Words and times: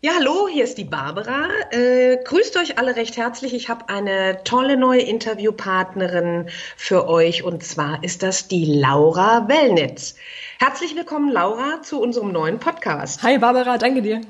Ja, 0.00 0.12
hallo, 0.16 0.46
hier 0.46 0.62
ist 0.62 0.78
die 0.78 0.84
Barbara. 0.84 1.48
Äh, 1.72 2.18
grüßt 2.22 2.56
euch 2.56 2.78
alle 2.78 2.94
recht 2.94 3.16
herzlich. 3.16 3.52
Ich 3.52 3.68
habe 3.68 3.88
eine 3.88 4.44
tolle 4.44 4.76
neue 4.76 5.00
Interviewpartnerin 5.00 6.50
für 6.76 7.08
euch 7.08 7.42
und 7.42 7.64
zwar 7.64 8.04
ist 8.04 8.22
das 8.22 8.46
die 8.46 8.64
Laura 8.64 9.48
Wellnitz. 9.48 10.14
Herzlich 10.60 10.94
willkommen, 10.94 11.32
Laura, 11.32 11.82
zu 11.82 12.00
unserem 12.00 12.30
neuen 12.30 12.60
Podcast. 12.60 13.24
Hi, 13.24 13.38
Barbara, 13.38 13.76
danke 13.76 14.02
dir. 14.02 14.20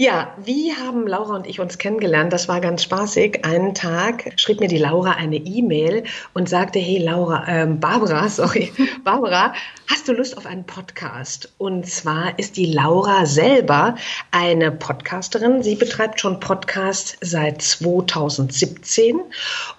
Ja, 0.00 0.32
wie 0.38 0.72
haben 0.72 1.08
Laura 1.08 1.34
und 1.34 1.44
ich 1.48 1.58
uns 1.58 1.76
kennengelernt? 1.76 2.32
Das 2.32 2.46
war 2.46 2.60
ganz 2.60 2.84
spaßig. 2.84 3.44
Einen 3.44 3.74
Tag 3.74 4.32
schrieb 4.36 4.60
mir 4.60 4.68
die 4.68 4.78
Laura 4.78 5.14
eine 5.14 5.38
E-Mail 5.38 6.04
und 6.34 6.48
sagte, 6.48 6.78
hey 6.78 6.98
Laura, 6.98 7.44
ähm, 7.48 7.80
Barbara, 7.80 8.28
sorry, 8.28 8.72
Barbara, 9.02 9.54
hast 9.88 10.06
du 10.06 10.12
Lust 10.12 10.36
auf 10.36 10.46
einen 10.46 10.62
Podcast? 10.62 11.52
Und 11.58 11.88
zwar 11.88 12.38
ist 12.38 12.56
die 12.56 12.66
Laura 12.66 13.26
selber 13.26 13.96
eine 14.30 14.70
Podcasterin. 14.70 15.64
Sie 15.64 15.74
betreibt 15.74 16.20
schon 16.20 16.38
Podcasts 16.38 17.16
seit 17.20 17.60
2017 17.60 19.18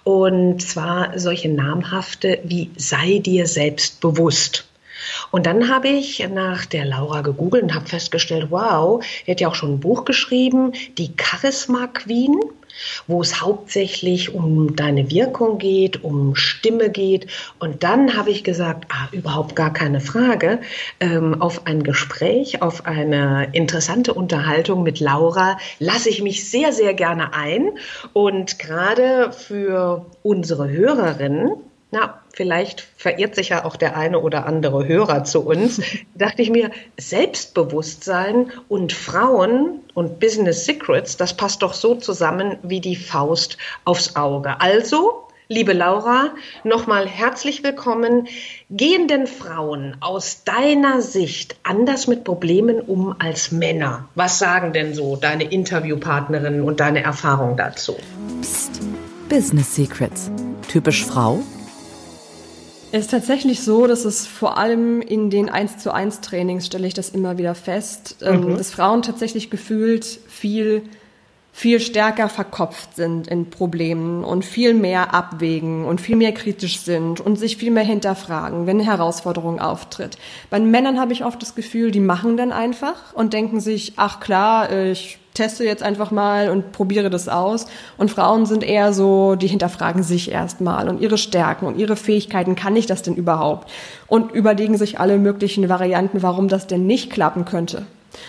und 0.04 0.60
zwar 0.60 1.18
solche 1.18 1.48
namhafte 1.48 2.40
wie 2.44 2.70
Sei 2.76 3.20
dir 3.20 3.46
selbst 3.46 4.02
bewusst. 4.02 4.69
Und 5.30 5.46
dann 5.46 5.68
habe 5.68 5.88
ich 5.88 6.26
nach 6.28 6.66
der 6.66 6.84
Laura 6.84 7.22
gegoogelt 7.22 7.62
und 7.62 7.74
habe 7.74 7.86
festgestellt, 7.86 8.48
wow, 8.50 9.04
die 9.26 9.30
hat 9.30 9.40
ja 9.40 9.48
auch 9.48 9.54
schon 9.54 9.74
ein 9.74 9.80
Buch 9.80 10.04
geschrieben, 10.04 10.72
die 10.98 11.12
Charisma 11.16 11.86
Queen 11.86 12.40
wo 13.06 13.20
es 13.20 13.40
hauptsächlich 13.40 14.34
um 14.34 14.76
deine 14.76 15.10
Wirkung 15.10 15.58
geht, 15.58 16.02
um 16.02 16.34
Stimme 16.36 16.90
geht. 16.90 17.26
Und 17.58 17.82
dann 17.82 18.16
habe 18.16 18.30
ich 18.30 18.44
gesagt, 18.44 18.86
ah, 18.90 19.08
überhaupt 19.12 19.56
gar 19.56 19.72
keine 19.72 20.00
Frage, 20.00 20.60
ähm, 21.00 21.40
auf 21.40 21.66
ein 21.66 21.82
Gespräch, 21.82 22.62
auf 22.62 22.86
eine 22.86 23.48
interessante 23.52 24.14
Unterhaltung 24.14 24.82
mit 24.82 25.00
Laura 25.00 25.58
lasse 25.78 26.08
ich 26.08 26.22
mich 26.22 26.48
sehr, 26.48 26.72
sehr 26.72 26.94
gerne 26.94 27.34
ein. 27.34 27.70
Und 28.12 28.58
gerade 28.58 29.32
für 29.32 30.06
unsere 30.22 30.68
Hörerinnen, 30.68 31.52
na, 31.90 32.19
vielleicht 32.32 32.86
verirrt 32.96 33.34
sich 33.34 33.50
ja 33.50 33.64
auch 33.64 33.76
der 33.76 33.96
eine 33.96 34.20
oder 34.20 34.46
andere 34.46 34.86
Hörer 34.86 35.24
zu 35.24 35.40
uns, 35.40 35.80
dachte 36.14 36.42
ich 36.42 36.50
mir, 36.50 36.70
Selbstbewusstsein 36.98 38.50
und 38.68 38.92
Frauen 38.92 39.80
und 39.94 40.20
Business 40.20 40.64
Secrets, 40.64 41.16
das 41.16 41.36
passt 41.36 41.62
doch 41.62 41.74
so 41.74 41.94
zusammen 41.94 42.58
wie 42.62 42.80
die 42.80 42.96
Faust 42.96 43.58
aufs 43.84 44.16
Auge. 44.16 44.60
Also, 44.60 45.26
liebe 45.48 45.72
Laura, 45.72 46.30
nochmal 46.64 47.06
herzlich 47.06 47.62
willkommen. 47.62 48.28
Gehen 48.70 49.08
denn 49.08 49.26
Frauen 49.26 49.96
aus 50.00 50.44
deiner 50.44 51.02
Sicht 51.02 51.56
anders 51.64 52.06
mit 52.06 52.24
Problemen 52.24 52.80
um 52.80 53.16
als 53.18 53.52
Männer? 53.52 54.08
Was 54.14 54.38
sagen 54.38 54.72
denn 54.72 54.94
so 54.94 55.16
deine 55.16 55.44
Interviewpartnerinnen 55.44 56.62
und 56.62 56.80
deine 56.80 57.02
Erfahrung 57.02 57.56
dazu? 57.56 57.96
Psst. 58.40 58.80
Business 59.28 59.76
Secrets. 59.76 60.28
Typisch 60.66 61.04
Frau? 61.04 61.40
Es 62.92 63.02
ist 63.02 63.10
tatsächlich 63.10 63.62
so, 63.62 63.86
dass 63.86 64.04
es 64.04 64.26
vor 64.26 64.58
allem 64.58 65.00
in 65.00 65.30
den 65.30 65.48
1 65.48 65.78
zu 65.78 65.92
1 65.94 66.22
Trainings 66.22 66.66
stelle 66.66 66.86
ich 66.86 66.94
das 66.94 67.10
immer 67.10 67.38
wieder 67.38 67.54
fest, 67.54 68.16
ähm, 68.22 68.52
mhm. 68.52 68.56
dass 68.58 68.72
Frauen 68.72 69.02
tatsächlich 69.02 69.50
gefühlt 69.50 70.04
viel 70.04 70.82
viel 71.52 71.80
stärker 71.80 72.28
verkopft 72.28 72.96
sind 72.96 73.26
in 73.26 73.50
Problemen 73.50 74.24
und 74.24 74.44
viel 74.44 74.72
mehr 74.72 75.12
abwägen 75.14 75.84
und 75.84 76.00
viel 76.00 76.16
mehr 76.16 76.32
kritisch 76.32 76.80
sind 76.80 77.20
und 77.20 77.36
sich 77.36 77.56
viel 77.56 77.70
mehr 77.70 77.84
hinterfragen, 77.84 78.66
wenn 78.66 78.78
eine 78.78 78.86
Herausforderung 78.86 79.60
auftritt. 79.60 80.16
Bei 80.48 80.60
Männern 80.60 80.98
habe 81.00 81.12
ich 81.12 81.24
oft 81.24 81.42
das 81.42 81.54
Gefühl, 81.54 81.90
die 81.90 82.00
machen 82.00 82.36
dann 82.36 82.52
einfach 82.52 83.12
und 83.14 83.32
denken 83.32 83.60
sich, 83.60 83.94
ach 83.96 84.20
klar, 84.20 84.72
ich 84.72 85.18
teste 85.34 85.64
jetzt 85.64 85.82
einfach 85.82 86.10
mal 86.10 86.50
und 86.50 86.72
probiere 86.72 87.10
das 87.10 87.28
aus. 87.28 87.66
Und 87.96 88.10
Frauen 88.10 88.46
sind 88.46 88.62
eher 88.62 88.92
so, 88.92 89.36
die 89.36 89.46
hinterfragen 89.46 90.02
sich 90.02 90.30
erstmal 90.30 90.88
und 90.88 91.00
ihre 91.00 91.18
Stärken 91.18 91.66
und 91.66 91.78
ihre 91.78 91.96
Fähigkeiten. 91.96 92.56
Kann 92.56 92.76
ich 92.76 92.86
das 92.86 93.02
denn 93.02 93.14
überhaupt? 93.14 93.70
Und 94.06 94.32
überlegen 94.32 94.76
sich 94.76 94.98
alle 95.00 95.18
möglichen 95.18 95.68
Varianten, 95.68 96.22
warum 96.22 96.48
das 96.48 96.66
denn 96.66 96.86
nicht 96.86 97.10
klappen 97.10 97.44
könnte. 97.44 97.86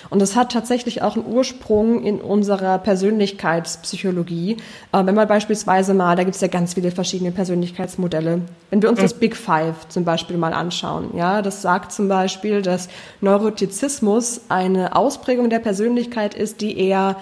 Und 0.10 0.22
das 0.22 0.36
hat 0.36 0.52
tatsächlich 0.52 1.02
auch 1.02 1.16
einen 1.16 1.26
Ursprung 1.26 2.04
in 2.04 2.22
unserer 2.22 2.78
Persönlichkeitspsychologie. 2.78 4.58
Äh, 4.92 5.06
wenn 5.06 5.16
man 5.16 5.28
beispielsweise 5.28 5.94
mal, 5.94 6.16
da 6.16 6.24
gibt 6.24 6.36
es 6.36 6.42
ja 6.42 6.48
ganz 6.48 6.74
viele 6.74 6.92
verschiedene 6.92 7.32
Persönlichkeitsmodelle. 7.32 8.42
Wenn 8.70 8.82
wir 8.82 8.90
uns 8.90 9.00
das 9.00 9.14
Big 9.14 9.36
Five 9.36 9.88
zum 9.90 10.06
Beispiel 10.06 10.38
mal 10.38 10.54
anschauen, 10.54 11.12
ja, 11.16 11.42
das 11.42 11.62
sagt 11.62 11.92
zum 11.92 12.08
Beispiel, 12.08 12.62
dass 12.62 12.90
Neurotizismus 13.22 14.42
eine 14.50 14.96
Ausprägung 14.96 15.50
der 15.50 15.60
Persönlichkeit 15.60 16.34
ist, 16.34 16.62
die 16.62 16.78
eher 16.78 17.18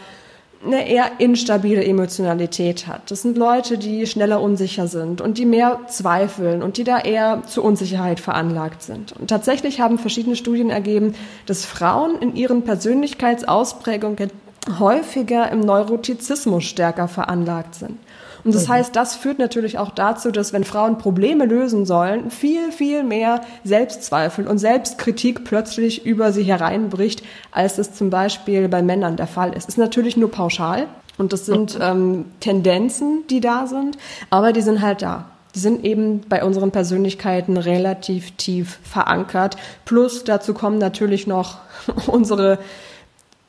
eine 0.66 0.90
eher 0.90 1.20
instabile 1.20 1.84
Emotionalität 1.84 2.88
hat. 2.88 3.12
Das 3.12 3.22
sind 3.22 3.38
Leute, 3.38 3.78
die 3.78 4.06
schneller 4.06 4.42
unsicher 4.42 4.88
sind 4.88 5.22
und 5.22 5.38
die 5.38 5.46
mehr 5.46 5.80
zweifeln 5.88 6.62
und 6.62 6.78
die 6.78 6.84
da 6.84 7.00
eher 7.00 7.44
zur 7.48 7.64
Unsicherheit 7.64 8.20
veranlagt 8.20 8.82
sind. 8.82 9.14
Und 9.14 9.30
tatsächlich 9.30 9.80
haben 9.80 9.98
verschiedene 9.98 10.36
Studien 10.36 10.70
ergeben, 10.70 11.16
dass 11.46 11.66
Frauen 11.66 12.20
in 12.20 12.36
ihren 12.36 12.64
Persönlichkeitsausprägungen 12.64 14.32
häufiger 14.80 15.50
im 15.52 15.62
Neurotizismus 15.62 16.66
stärker 16.66 17.08
veranlagt 17.08 17.76
sind. 17.76 17.98
Und 18.44 18.56
das 18.56 18.68
mhm. 18.68 18.74
heißt, 18.74 18.96
das 18.96 19.16
führt 19.16 19.40
natürlich 19.40 19.78
auch 19.78 19.92
dazu, 19.92 20.32
dass 20.32 20.54
wenn 20.54 20.64
Frauen 20.64 20.98
Probleme 20.98 21.46
lösen 21.46 21.86
sollen, 21.86 22.32
viel, 22.32 22.72
viel 22.72 23.04
mehr 23.04 23.42
Selbstzweifel 23.64 24.48
und 24.48 24.58
Selbstkritik 24.58 25.44
plötzlich 25.44 26.06
über 26.06 26.32
sie 26.32 26.44
hereinbricht, 26.44 27.24
als 27.52 27.78
es 27.78 27.94
zum 27.94 28.10
Beispiel 28.10 28.68
bei 28.68 28.82
Männern 28.82 29.16
der 29.16 29.28
Fall 29.28 29.54
ist. 29.54 29.68
Ist 29.68 29.78
natürlich 29.78 30.18
nur 30.18 30.32
pauschal 30.32 30.88
und 31.18 31.34
das 31.34 31.46
sind 31.46 31.78
ähm, 31.82 32.26
Tendenzen, 32.40 33.24
die 33.30 33.42
da 33.42 33.68
sind, 33.68 33.98
aber 34.30 34.54
die 34.54 34.62
sind 34.62 34.82
halt 34.82 35.02
da. 35.02 35.26
Die 35.56 35.60
sind 35.60 35.84
eben 35.84 36.22
bei 36.30 36.44
unseren 36.44 36.72
Persönlichkeiten 36.72 37.58
relativ 37.58 38.32
tief 38.38 38.80
verankert. 38.84 39.58
Plus 39.84 40.24
dazu 40.24 40.54
kommen 40.54 40.78
natürlich 40.78 41.28
noch 41.28 41.58
unsere 42.08 42.60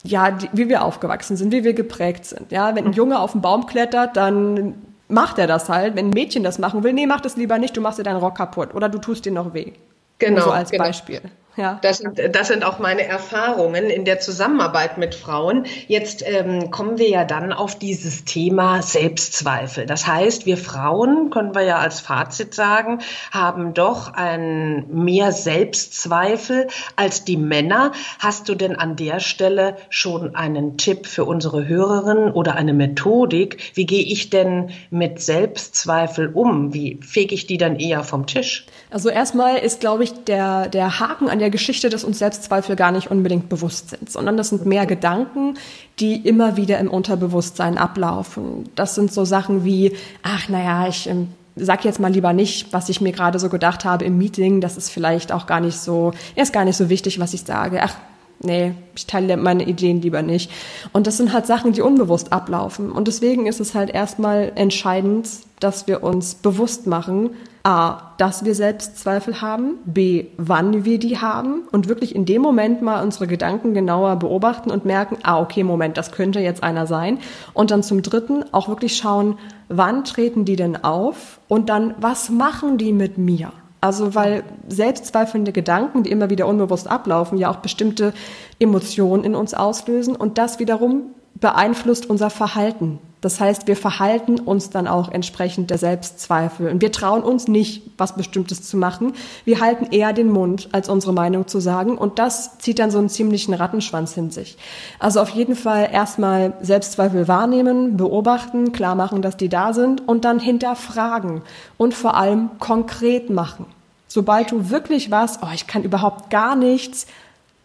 ja, 0.03 0.31
die, 0.31 0.49
wie 0.53 0.69
wir 0.69 0.85
aufgewachsen 0.85 1.37
sind, 1.37 1.53
wie 1.53 1.65
wir 1.65 1.75
geprägt 1.75 2.25
sind. 2.25 2.53
Ja, 2.53 2.75
wenn 2.75 2.87
ein 2.87 2.93
Junge 2.93 3.19
auf 3.19 3.33
den 3.33 3.41
Baum 3.41 3.67
klettert, 3.67 4.17
dann 4.17 4.75
macht 5.09 5.39
er 5.39 5.47
das 5.47 5.69
halt. 5.69 5.97
Wenn 5.97 6.07
ein 6.07 6.11
Mädchen 6.11 6.43
das 6.43 6.59
machen 6.59 6.83
will, 6.83 6.93
nee, 6.93 7.07
mach 7.07 7.21
das 7.21 7.37
lieber 7.37 7.59
nicht, 7.59 7.77
du 7.77 7.81
machst 7.81 7.99
dir 7.99 8.03
deinen 8.03 8.17
Rock 8.17 8.37
kaputt 8.37 8.75
oder 8.75 8.89
du 8.89 8.99
tust 8.99 9.25
dir 9.25 9.33
noch 9.33 9.53
weh. 9.53 9.73
Genau. 10.19 10.43
So 10.43 10.51
als 10.51 10.71
genau. 10.71 10.85
Beispiel. 10.85 11.21
Ja. 11.61 11.79
Das, 11.83 11.99
sind, 11.99 12.19
das 12.35 12.49
sind 12.49 12.65
auch 12.65 12.79
meine 12.79 13.05
Erfahrungen 13.05 13.91
in 13.91 14.07
der 14.07 14.19
Zusammenarbeit 14.19 14.97
mit 14.97 15.15
Frauen. 15.15 15.67
Jetzt 15.89 16.25
ähm, 16.27 16.71
kommen 16.71 16.97
wir 16.97 17.11
ja 17.11 17.27
dann 17.27 17.53
auf 17.53 17.79
dieses 17.79 18.25
Thema 18.25 18.81
Selbstzweifel. 18.81 19.85
Das 19.85 20.07
heißt, 20.07 20.47
wir 20.47 20.57
Frauen, 20.57 21.29
können 21.29 21.55
wir 21.55 21.61
ja 21.61 21.77
als 21.77 22.01
Fazit 22.01 22.55
sagen, 22.55 23.01
haben 23.31 23.75
doch 23.75 24.15
ein 24.15 24.87
mehr 24.89 25.33
Selbstzweifel 25.33 26.69
als 26.97 27.27
die 27.27 27.37
Männer. 27.37 27.93
Hast 28.19 28.49
du 28.49 28.55
denn 28.55 28.77
an 28.77 28.97
der 28.97 29.21
Stelle 29.21 29.77
schon 29.91 30.35
einen 30.35 30.79
Tipp 30.79 31.07
für 31.07 31.27
unsere 31.27 31.69
Hörerinnen 31.69 32.33
oder 32.33 32.55
eine 32.55 32.73
Methodik? 32.73 33.73
Wie 33.75 33.85
gehe 33.85 34.05
ich 34.05 34.31
denn 34.31 34.71
mit 34.89 35.21
Selbstzweifel 35.21 36.31
um? 36.33 36.73
Wie 36.73 36.99
fege 37.03 37.35
ich 37.35 37.47
die 37.47 37.59
dann 37.59 37.77
eher 37.77 38.03
vom 38.03 38.27
Tisch? 38.27 38.65
Also 38.91 39.09
erstmal 39.09 39.59
ist, 39.59 39.81
glaube 39.81 40.03
ich, 40.05 40.25
der, 40.25 40.69
der 40.69 40.99
Haken 40.99 41.29
an 41.31 41.39
der 41.39 41.51
Geschichte, 41.51 41.91
dass 41.91 42.03
uns 42.03 42.19
Selbstzweifel 42.19 42.75
gar 42.75 42.91
nicht 42.91 43.11
unbedingt 43.11 43.49
bewusst 43.49 43.91
sind, 43.91 44.11
sondern 44.11 44.37
das 44.37 44.49
sind 44.49 44.67
mehr 44.67 44.85
Gedanken, 44.85 45.55
die 46.01 46.17
immer 46.17 46.57
wieder 46.57 46.79
im 46.79 46.91
Unterbewusstsein 46.91 47.79
ablaufen. 47.79 48.69
Das 48.75 48.97
sind 48.97 49.13
so 49.13 49.25
Sachen 49.25 49.65
wie, 49.65 49.97
ach 50.23 50.49
naja, 50.49 50.89
ich 50.89 51.09
ähm, 51.09 51.29
sag 51.55 51.85
jetzt 51.85 52.01
mal 52.01 52.13
lieber 52.13 52.33
nicht, 52.33 52.73
was 52.73 52.89
ich 52.89 53.01
mir 53.01 53.13
gerade 53.13 53.39
so 53.39 53.49
gedacht 53.49 53.85
habe 53.85 54.05
im 54.05 54.19
Meeting. 54.19 54.61
Das 54.61 54.77
ist 54.77 54.91
vielleicht 54.91 55.31
auch 55.31 55.47
gar 55.47 55.61
nicht 55.61 55.79
so, 55.79 56.13
ist 56.35 56.53
gar 56.53 56.65
nicht 56.65 56.77
so 56.77 56.89
wichtig, 56.89 57.21
was 57.21 57.33
ich 57.33 57.43
sage. 57.43 57.81
Ach, 57.83 57.95
nee, 58.43 58.75
ich 58.97 59.07
teile 59.07 59.37
meine 59.37 59.65
Ideen 59.65 60.03
lieber 60.03 60.23
nicht. 60.23 60.51
Und 60.93 61.07
das 61.07 61.17
sind 61.17 61.33
halt 61.33 61.47
Sachen, 61.47 61.73
die 61.73 61.83
unbewusst 61.83 62.33
ablaufen. 62.33 62.91
Und 62.91 63.09
deswegen 63.09 63.47
ist 63.47 63.61
es 63.61 63.75
halt 63.75 63.91
erstmal 63.91 64.53
entscheidend, 64.55 65.29
dass 65.61 65.87
wir 65.87 66.03
uns 66.03 66.35
bewusst 66.35 66.87
machen, 66.87 67.31
A, 67.63 68.15
dass 68.17 68.47
wir 68.47 68.55
Selbstzweifel 68.55 69.43
haben, 69.43 69.75
B, 69.85 70.29
wann 70.39 70.87
wir 70.87 70.99
die 70.99 71.19
haben 71.19 71.65
und 71.71 71.89
wirklich 71.89 72.15
in 72.15 72.25
dem 72.25 72.41
Moment 72.41 72.81
mal 72.81 73.03
unsere 73.03 73.27
Gedanken 73.27 73.75
genauer 73.75 74.17
beobachten 74.17 74.71
und 74.71 74.87
merken, 74.87 75.19
ah, 75.23 75.39
okay, 75.39 75.63
Moment, 75.63 75.99
das 75.99 76.11
könnte 76.11 76.41
jetzt 76.41 76.63
einer 76.63 76.87
sein. 76.87 77.19
Und 77.53 77.71
dann 77.71 77.83
zum 77.83 78.01
Dritten 78.01 78.45
auch 78.53 78.69
wirklich 78.69 78.97
schauen, 78.97 79.39
wann 79.69 80.05
treten 80.05 80.47
die 80.47 80.57
denn 80.57 80.83
auf 80.83 81.41
und 81.49 81.69
dann, 81.69 81.95
was 81.99 82.31
machen 82.31 82.79
die 82.79 82.95
mit 82.95 83.19
mir? 83.19 83.53
Also 83.81 84.15
weil 84.15 84.45
selbstzweifelnde 84.69 85.53
Gedanken, 85.53 86.03
die 86.03 86.11
immer 86.11 86.29
wieder 86.29 86.47
unbewusst 86.47 86.89
ablaufen, 86.89 87.39
ja 87.39 87.51
auch 87.51 87.57
bestimmte 87.57 88.13
Emotionen 88.59 89.25
in 89.25 89.35
uns 89.35 89.55
auslösen 89.55 90.15
und 90.17 90.37
das 90.37 90.59
wiederum 90.59 91.15
beeinflusst 91.35 92.09
unser 92.09 92.29
Verhalten. 92.29 92.99
Das 93.21 93.39
heißt, 93.39 93.67
wir 93.67 93.77
verhalten 93.77 94.41
uns 94.41 94.71
dann 94.71 94.89
auch 94.89 95.11
entsprechend 95.11 95.69
der 95.69 95.77
Selbstzweifel. 95.77 96.71
Und 96.71 96.81
wir 96.81 96.91
trauen 96.91 97.23
uns 97.23 97.49
nicht, 97.49 97.83
was 97.99 98.17
Bestimmtes 98.17 98.63
zu 98.63 98.79
machen. 98.79 99.13
Wir 99.45 99.61
halten 99.61 99.89
eher 99.91 100.15
den 100.15 100.31
Mund, 100.31 100.71
als 100.73 100.89
unsere 100.89 101.13
Meinung 101.13 101.47
zu 101.47 101.61
sagen. 101.61 101.99
Und 101.99 102.19
das 102.19 102.59
zieht 102.59 102.79
dann 102.79 102.91
so 102.91 102.99
einen 102.99 103.11
ziemlichen 103.11 103.53
Rattenschwanz 103.53 104.15
hin 104.15 104.31
sich. 104.31 104.57
Also 104.99 105.21
auf 105.21 105.29
jeden 105.31 105.55
Fall 105.55 105.91
erstmal 105.93 106.55
Selbstzweifel 106.63 107.29
wahrnehmen, 107.29 107.99
beobachten, 107.99 108.73
klar 108.73 108.95
machen, 108.95 109.21
dass 109.21 109.37
die 109.37 109.51
da 109.51 109.75
sind 109.75 110.09
und 110.09 110.25
dann 110.25 110.39
hinterfragen 110.39 111.43
und 111.77 111.93
vor 111.93 112.17
allem 112.17 112.51
konkret 112.59 113.29
machen. 113.29 113.67
Sobald 114.09 114.51
du 114.51 114.71
wirklich 114.71 115.11
was, 115.11 115.41
oh, 115.43 115.49
ich 115.55 115.67
kann 115.67 115.83
überhaupt 115.83 116.31
gar 116.31 116.57
nichts, 116.57 117.07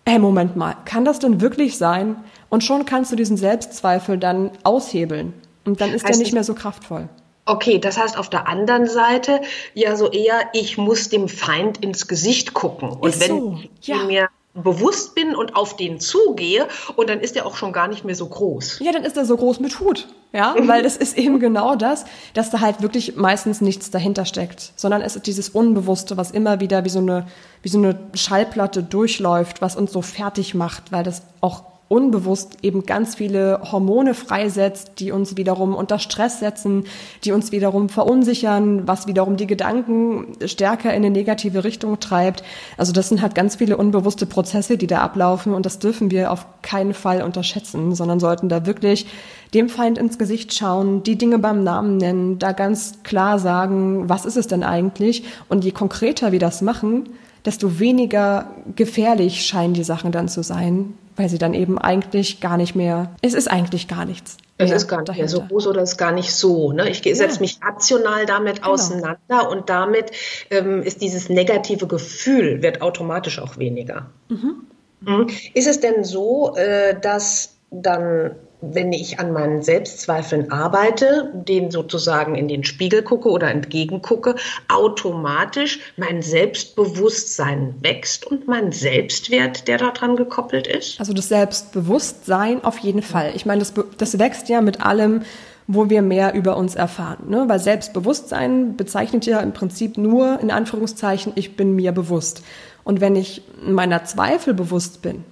hey, 0.06 0.20
Moment 0.20 0.56
mal, 0.56 0.76
kann 0.86 1.06
das 1.06 1.20
denn 1.20 1.42
wirklich 1.42 1.78
sein? 1.78 2.18
Und 2.50 2.64
schon 2.64 2.86
kannst 2.86 3.12
du 3.12 3.16
diesen 3.16 3.38
Selbstzweifel 3.38 4.18
dann 4.18 4.52
aushebeln. 4.64 5.34
Und 5.66 5.82
dann 5.82 5.94
ist 5.94 6.04
heißt 6.04 6.16
der 6.16 6.20
nicht 6.20 6.34
mehr 6.34 6.44
so 6.44 6.54
kraftvoll. 6.54 7.10
Okay, 7.46 7.78
das 7.78 7.98
heißt 7.98 8.18
auf 8.18 8.30
der 8.30 8.48
anderen 8.48 8.88
Seite 8.88 9.42
ja 9.74 9.96
so 9.96 10.10
eher, 10.10 10.40
ich 10.54 10.78
muss 10.78 11.10
dem 11.10 11.28
Feind 11.28 11.78
ins 11.78 12.08
Gesicht 12.08 12.54
gucken. 12.54 12.90
Und 12.90 13.10
ist 13.10 13.22
wenn 13.22 13.40
so. 13.40 13.60
ja. 13.82 14.04
mir 14.04 14.30
bewusst 14.56 15.16
bin 15.16 15.36
und 15.36 15.56
auf 15.56 15.76
den 15.76 16.00
zugehe 16.00 16.68
und 16.96 17.10
dann 17.10 17.20
ist 17.20 17.36
er 17.36 17.46
auch 17.46 17.58
schon 17.58 17.74
gar 17.74 17.88
nicht 17.88 18.06
mehr 18.06 18.16
so 18.16 18.26
groß. 18.26 18.80
Ja, 18.80 18.94
dann 18.94 19.04
ist 19.04 19.18
er 19.18 19.26
so 19.26 19.36
groß 19.36 19.60
mit 19.60 19.80
Hut. 19.80 20.08
Ja, 20.32 20.56
weil 20.58 20.84
das 20.84 20.98
ist 20.98 21.18
eben 21.18 21.40
genau 21.40 21.76
das, 21.76 22.06
dass 22.34 22.50
da 22.50 22.60
halt 22.60 22.82
wirklich 22.82 23.16
meistens 23.16 23.62
nichts 23.62 23.92
dahinter 23.92 24.26
steckt, 24.26 24.74
sondern 24.76 25.02
es 25.02 25.16
ist 25.16 25.28
dieses 25.28 25.50
Unbewusste, 25.50 26.18
was 26.18 26.32
immer 26.32 26.60
wieder 26.60 26.84
wie 26.84 26.90
so 26.90 27.00
eine, 27.00 27.28
wie 27.62 27.70
so 27.70 27.78
eine 27.78 28.00
Schallplatte 28.14 28.84
durchläuft, 28.84 29.62
was 29.62 29.76
uns 29.76 29.92
so 29.92 30.02
fertig 30.02 30.54
macht, 30.54 30.92
weil 30.92 31.04
das 31.04 31.22
auch 31.42 31.64
unbewusst 31.88 32.58
eben 32.64 32.86
ganz 32.86 33.16
viele 33.16 33.60
Hormone 33.72 34.16
freisetzt, 34.16 34.94
die 34.98 35.12
uns 35.12 35.38
wiederum 35.38 35.76
unter 35.76 36.00
Stress 36.00 36.40
setzen, 36.40 36.86
die 37.24 37.32
uns 37.32 37.52
wiederum 37.52 37.90
verunsichern, 37.90 38.88
was 38.88 39.06
wiederum 39.06 39.38
die 39.38 39.46
Gedanken 39.46 40.36
stärker 40.46 40.90
in 40.90 40.98
eine 40.98 41.12
negative 41.12 41.64
Richtung 41.64 42.00
treibt. 42.00 42.44
Also 42.78 42.92
das 42.92 43.10
sind 43.10 43.22
halt 43.22 43.36
ganz 43.36 43.58
viele 43.58 43.78
unbewusste 43.78 44.26
Prozesse, 44.26 44.78
die 44.78 44.88
da 44.88 45.02
ablaufen 45.02 45.54
und 45.54 45.66
das 45.66 45.78
dürfen 45.78 46.10
wir 46.10 46.32
auf 46.32 46.48
keinen 46.64 46.96
Fall 46.96 47.22
unterschätzen, 47.22 47.94
sondern 47.94 48.20
sollten 48.20 48.50
da 48.50 48.66
wirklich 48.66 49.06
dem 49.54 49.70
Feind 49.70 50.00
ins 50.00 50.18
Gesicht 50.18 50.56
schauen, 50.56 51.04
die 51.04 51.18
Dinge 51.18 51.38
beim 51.38 51.64
Namen 51.64 51.98
nennen, 51.98 52.40
da 52.40 52.52
ganz 52.52 53.04
klar 53.04 53.38
sagen, 53.38 54.10
was 54.10 54.26
ist 54.26 54.38
es 54.38 54.48
denn 54.48 54.64
eigentlich? 54.64 55.24
Und 55.50 55.64
je 55.64 55.72
konkreter 55.72 56.32
wir 56.32 56.40
das 56.40 56.64
machen, 56.64 57.10
desto 57.46 57.80
weniger 57.80 58.50
gefährlich 58.76 59.46
scheinen 59.46 59.76
die 59.76 59.84
Sachen 59.84 60.12
dann 60.12 60.28
zu 60.28 60.42
sein, 60.42 60.96
weil 61.16 61.30
sie 61.30 61.38
dann 61.38 61.54
eben 61.54 61.78
eigentlich 61.78 62.42
gar 62.42 62.58
nicht 62.58 62.76
mehr, 62.76 63.12
es 63.22 63.34
ist 63.34 63.50
eigentlich 63.50 63.88
gar 63.88 64.06
nichts. 64.06 64.38
Es 64.58 64.72
ist 64.72 64.88
gar 64.88 65.02
nicht 65.02 65.18
mehr 65.18 65.28
so 65.28 65.42
groß 65.42 65.68
oder 65.68 65.82
es 65.82 65.92
ist 65.92 65.98
gar 65.98 66.14
nicht 66.14 66.34
so. 66.34 66.72
Ne? 66.72 66.90
Ich 66.90 67.04
ja. 67.04 67.14
setze 67.14 67.42
mich 67.42 67.60
rational 67.62 68.26
damit 68.26 68.58
genau. 68.58 68.74
auseinander 68.74 69.50
und 69.50 69.70
damit 69.70 70.12
ähm, 70.50 70.82
ist 70.82 71.02
dieses 71.02 71.28
negative 71.28 71.88
Gefühl, 71.88 72.62
wird 72.62 72.82
automatisch 72.82 73.40
auch 73.40 73.58
weniger. 73.58 74.10
Mhm. 74.30 74.68
Mhm. 75.02 75.28
Ist 75.54 75.68
es 75.68 75.82
denn 75.82 76.06
so, 76.06 76.56
äh, 76.56 76.98
dass 77.00 77.58
dann 77.70 78.36
wenn 78.74 78.94
ich 78.94 79.20
an 79.20 79.32
meinen 79.32 79.62
Selbstzweifeln 79.62 80.52
arbeite, 80.52 81.32
den 81.34 81.72
sozusagen 81.72 82.36
in 82.36 82.48
den 82.48 82.64
Spiegel 82.64 83.04
gucke 83.04 83.30
oder 83.30 83.50
entgegengucke, 83.50 84.36
automatisch 84.68 85.80
mein 85.98 86.22
Selbstbewusstsein 86.22 87.76
wächst 87.82 88.26
und 88.26 88.48
mein 88.48 88.72
Selbstwert, 88.72 89.68
der 89.68 89.78
daran 89.78 90.16
gekoppelt 90.16 90.68
ist? 90.68 91.00
Also 91.00 91.14
das 91.14 91.30
Selbstbewusstsein 91.30 92.64
auf 92.64 92.80
jeden 92.80 93.02
Fall. 93.02 93.34
Ich 93.36 93.46
meine, 93.46 93.60
das, 93.60 93.74
das 93.98 94.18
wächst 94.20 94.50
ja 94.50 94.62
mit 94.62 94.82
allem, 94.82 95.22
wo 95.68 95.90
wir 95.90 96.02
mehr 96.02 96.34
über 96.34 96.58
uns 96.58 96.76
erfahren. 96.76 97.30
Ne? 97.30 97.46
Weil 97.48 97.60
Selbstbewusstsein 97.60 98.78
bezeichnet 98.78 99.26
ja 99.26 99.40
im 99.40 99.54
Prinzip 99.54 99.98
nur, 99.98 100.40
in 100.40 100.52
Anführungszeichen, 100.52 101.34
ich 101.36 101.56
bin 101.56 101.76
mir 101.76 101.92
bewusst. 101.92 102.44
Und 102.84 103.02
wenn 103.02 103.16
ich 103.16 103.42
meiner 103.64 104.06
Zweifel 104.06 104.54
bewusst 104.54 105.02
bin, 105.02 105.24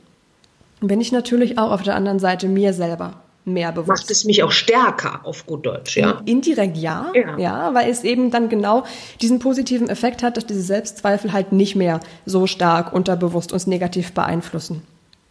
bin 0.81 0.99
ich 0.99 1.11
natürlich 1.11 1.57
auch 1.57 1.71
auf 1.71 1.83
der 1.83 1.95
anderen 1.95 2.19
Seite 2.19 2.47
mir 2.47 2.73
selber 2.73 3.22
mehr 3.45 3.71
bewusst. 3.71 4.03
Macht 4.03 4.11
es 4.11 4.25
mich 4.25 4.43
auch 4.43 4.51
stärker 4.51 5.21
auf 5.23 5.45
gut 5.45 5.65
Deutsch, 5.65 5.97
ja? 5.97 6.21
Indirekt 6.25 6.77
ja, 6.77 7.11
ja, 7.13 7.37
ja, 7.37 7.73
weil 7.73 7.89
es 7.89 8.03
eben 8.03 8.31
dann 8.31 8.49
genau 8.49 8.83
diesen 9.21 9.39
positiven 9.39 9.89
Effekt 9.89 10.23
hat, 10.23 10.37
dass 10.37 10.45
diese 10.45 10.61
Selbstzweifel 10.61 11.33
halt 11.33 11.51
nicht 11.51 11.75
mehr 11.75 11.99
so 12.25 12.47
stark 12.47 12.93
unterbewusst 12.93 13.51
uns 13.51 13.67
negativ 13.67 14.13
beeinflussen. 14.13 14.81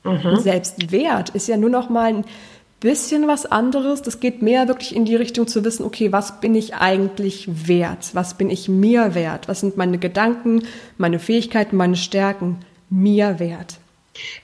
Mhm. 0.04 0.36
Selbstwert 0.40 1.30
ist 1.30 1.48
ja 1.48 1.56
nur 1.56 1.70
noch 1.70 1.88
mal 1.88 2.12
ein 2.12 2.24
bisschen 2.80 3.28
was 3.28 3.46
anderes. 3.46 4.02
Das 4.02 4.20
geht 4.20 4.42
mehr 4.42 4.68
wirklich 4.68 4.94
in 4.94 5.04
die 5.04 5.16
Richtung 5.16 5.46
zu 5.46 5.64
wissen, 5.64 5.84
okay, 5.84 6.12
was 6.12 6.40
bin 6.40 6.54
ich 6.54 6.74
eigentlich 6.74 7.48
wert? 7.68 8.10
Was 8.12 8.34
bin 8.34 8.50
ich 8.50 8.68
mir 8.68 9.14
wert? 9.14 9.48
Was 9.48 9.60
sind 9.60 9.76
meine 9.76 9.98
Gedanken, 9.98 10.64
meine 10.98 11.18
Fähigkeiten, 11.18 11.76
meine 11.76 11.96
Stärken 11.96 12.58
mir 12.90 13.38
wert? 13.38 13.78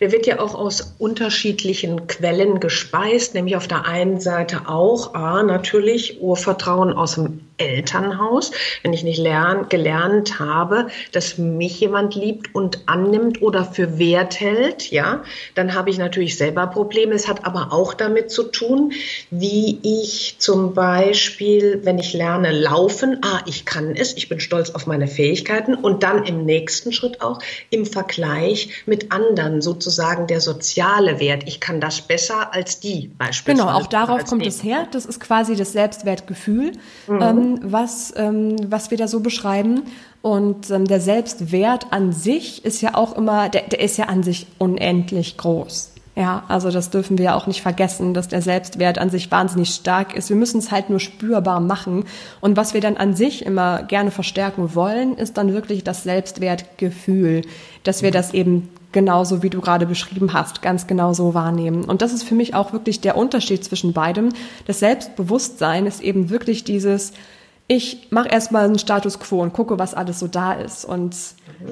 Der 0.01 0.13
wird 0.13 0.27
ja 0.27 0.41
auch 0.41 0.55
aus 0.55 0.95
unterschiedlichen 0.99 2.07
Quellen 2.07 2.61
gespeist, 2.61 3.35
nämlich 3.35 3.57
auf 3.57 3.69
der 3.69 3.87
einen 3.87 4.21
Seite 4.21 4.69
auch 4.69 5.15
A, 5.15 5.43
natürlich 5.43 6.21
Urvertrauen 6.21 6.93
aus 6.93 7.17
dem 7.17 7.48
Elternhaus, 7.59 8.53
wenn 8.83 8.93
ich 8.93 9.05
nicht 9.05 9.19
lern, 9.19 9.69
gelernt 9.69 10.39
habe, 10.39 10.89
dass 11.13 11.39
mich 11.39 11.81
jemand 11.81 12.15
liebt 12.15 12.55
und 12.55 12.81
annimmt 12.87 13.43
oder 13.43 13.65
für 13.65 13.99
wert 13.99 14.41
hält, 14.41 14.91
ja, 14.91 15.23
dann 15.55 15.75
habe 15.75 15.91
ich 15.91 15.99
natürlich 15.99 16.39
selber 16.39 16.67
Probleme. 16.69 17.15
Es 17.15 17.29
hat 17.29 17.45
aber 17.45 17.73
auch 17.73 17.95
damit 17.95 18.31
zu 18.31 18.45
tun, 18.45 18.93
wie 19.31 19.79
ich 19.83 20.37
zum 20.39 20.75
Beispiel, 20.75 21.81
wenn 21.85 21.99
ich 21.99 22.13
lerne 22.13 22.53
laufen, 22.53 23.19
ah, 23.23 23.41
ich 23.47 23.65
kann 23.65 23.95
es, 23.97 24.17
ich 24.17 24.29
bin 24.29 24.41
stolz 24.41 24.71
auf 24.71 24.87
meine 24.87 25.09
Fähigkeiten 25.09 25.75
und 25.75 26.03
dann 26.03 26.25
im 26.25 26.45
nächsten 26.45 26.93
Schritt 26.93 27.21
auch 27.21 27.41
im 27.71 27.87
Vergleich 27.87 28.71
mit 28.87 29.13
anderen 29.13 29.61
sozusagen 29.61 30.27
der 30.27 30.41
soziale 30.41 31.21
Wert. 31.21 31.45
Ich 31.47 31.61
kann 31.61 31.81
das 31.81 32.01
besser 32.03 32.55
als 32.55 32.81
die 32.81 33.11
beispielsweise. 33.19 33.67
Genau, 33.67 33.79
auch 33.79 33.87
darauf 33.87 34.25
kommt 34.25 34.47
es 34.47 34.63
her. 34.63 34.87
Das 34.93 35.07
ist 35.07 35.21
quasi 35.21 35.57
das 35.57 35.73
Selbstwertgefühl. 35.73 36.73
Mhm. 37.07 37.23
Ähm, 37.23 37.48
was, 37.63 38.13
ähm, 38.17 38.57
was 38.71 38.91
wir 38.91 38.99
da 38.99 39.09
so 39.09 39.21
beschreiben. 39.21 39.83
Und 40.23 40.71
ähm, 40.71 40.87
der 40.87 41.01
Selbstwert 41.01 41.87
an 41.93 42.13
sich 42.13 42.65
ist 42.65 42.81
ja 42.81 42.95
auch 42.95 43.17
immer, 43.17 43.49
der, 43.49 43.63
der 43.63 43.81
ist 43.81 43.97
ja 43.97 44.07
an 44.07 44.23
sich 44.23 44.47
unendlich 44.59 45.37
groß. 45.37 45.93
Ja, 46.19 46.43
also 46.49 46.73
das 46.73 46.91
dürfen 46.91 47.17
wir 47.17 47.27
ja 47.27 47.35
auch 47.37 47.47
nicht 47.47 47.63
vergessen, 47.63 48.13
dass 48.13 48.27
der 48.27 48.43
Selbstwert 48.43 48.99
an 48.99 49.09
sich 49.09 49.31
wahnsinnig 49.31 49.69
stark 49.69 50.17
ist. 50.17 50.29
Wir 50.29 50.37
müssen 50.37 50.59
es 50.59 50.73
halt 50.73 50.91
nur 50.91 50.99
spürbar 50.99 51.61
machen. 51.61 52.07
Und 52.41 52.57
was 52.57 52.75
wir 52.75 52.81
dann 52.81 52.97
an 52.97 53.15
sich 53.15 53.47
immer 53.47 53.85
gerne 53.85 54.11
verstärken 54.11 54.75
wollen, 54.75 55.17
ist 55.17 55.37
dann 55.37 55.53
wirklich 55.53 55.85
das 55.85 56.03
Selbstwertgefühl, 56.03 57.43
dass 57.85 58.03
wir 58.03 58.11
das 58.11 58.35
eben 58.35 58.69
genauso 58.91 59.45
wie 59.45 59.51
du 59.51 59.61
gerade 59.61 59.87
beschrieben 59.87 60.33
hast, 60.33 60.61
ganz 60.61 60.89
genau 60.89 61.13
so 61.13 61.35
wahrnehmen. 61.35 61.85
Und 61.85 62.03
das 62.03 62.13
ist 62.13 62.25
für 62.25 62.35
mich 62.35 62.53
auch 62.53 62.73
wirklich 62.73 63.01
der 63.01 63.17
Unterschied 63.17 63.63
zwischen 63.63 63.93
beidem. 63.93 64.31
Das 64.67 64.81
Selbstbewusstsein 64.81 65.87
ist 65.87 66.01
eben 66.01 66.31
wirklich 66.31 66.65
dieses, 66.65 67.13
ich 67.71 68.09
mache 68.11 68.29
erstmal 68.29 68.65
einen 68.65 68.79
Status 68.79 69.21
quo 69.21 69.43
und 69.43 69.53
gucke, 69.53 69.79
was 69.79 69.93
alles 69.93 70.19
so 70.19 70.27
da 70.27 70.55
ist 70.55 70.87
und 70.87 71.15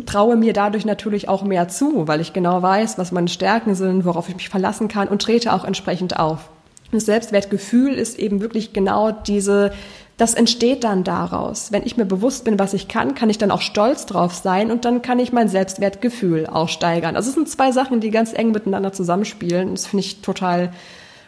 traue 0.04 0.36
mir 0.36 0.52
dadurch 0.52 0.84
natürlich 0.84 1.28
auch 1.28 1.42
mehr 1.42 1.68
zu, 1.68 2.06
weil 2.06 2.20
ich 2.20 2.34
genau 2.34 2.60
weiß, 2.60 2.98
was 2.98 3.12
meine 3.12 3.28
Stärken 3.28 3.74
sind, 3.74 4.04
worauf 4.04 4.28
ich 4.28 4.36
mich 4.36 4.50
verlassen 4.50 4.88
kann 4.88 5.08
und 5.08 5.22
trete 5.22 5.54
auch 5.54 5.64
entsprechend 5.64 6.18
auf. 6.18 6.50
Das 6.92 7.06
Selbstwertgefühl 7.06 7.94
ist 7.94 8.18
eben 8.18 8.42
wirklich 8.42 8.74
genau 8.74 9.10
diese, 9.10 9.72
das 10.18 10.34
entsteht 10.34 10.84
dann 10.84 11.02
daraus. 11.02 11.72
Wenn 11.72 11.84
ich 11.84 11.96
mir 11.96 12.04
bewusst 12.04 12.44
bin, 12.44 12.58
was 12.58 12.74
ich 12.74 12.88
kann, 12.88 13.14
kann 13.14 13.30
ich 13.30 13.38
dann 13.38 13.50
auch 13.50 13.62
stolz 13.62 14.04
drauf 14.04 14.34
sein 14.34 14.70
und 14.70 14.84
dann 14.84 15.00
kann 15.00 15.18
ich 15.18 15.32
mein 15.32 15.48
Selbstwertgefühl 15.48 16.46
auch 16.46 16.68
steigern. 16.68 17.16
Also 17.16 17.30
es 17.30 17.34
sind 17.34 17.48
zwei 17.48 17.72
Sachen, 17.72 18.00
die 18.00 18.10
ganz 18.10 18.34
eng 18.34 18.50
miteinander 18.50 18.92
zusammenspielen. 18.92 19.70
Das 19.70 19.86
finde 19.86 20.04
ich 20.04 20.20
total 20.20 20.72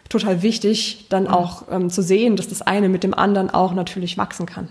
total 0.09 0.43
wichtig, 0.43 1.07
dann 1.09 1.27
auch 1.27 1.65
ähm, 1.71 1.91
zu 1.91 2.03
sehen, 2.03 2.37
dass 2.37 2.49
das 2.49 2.63
eine 2.63 2.89
mit 2.89 3.03
dem 3.03 3.15
anderen 3.15 3.51
auch 3.51 3.75
natürlich 3.75 4.17
wachsen 4.19 4.47
kann. 4.47 4.69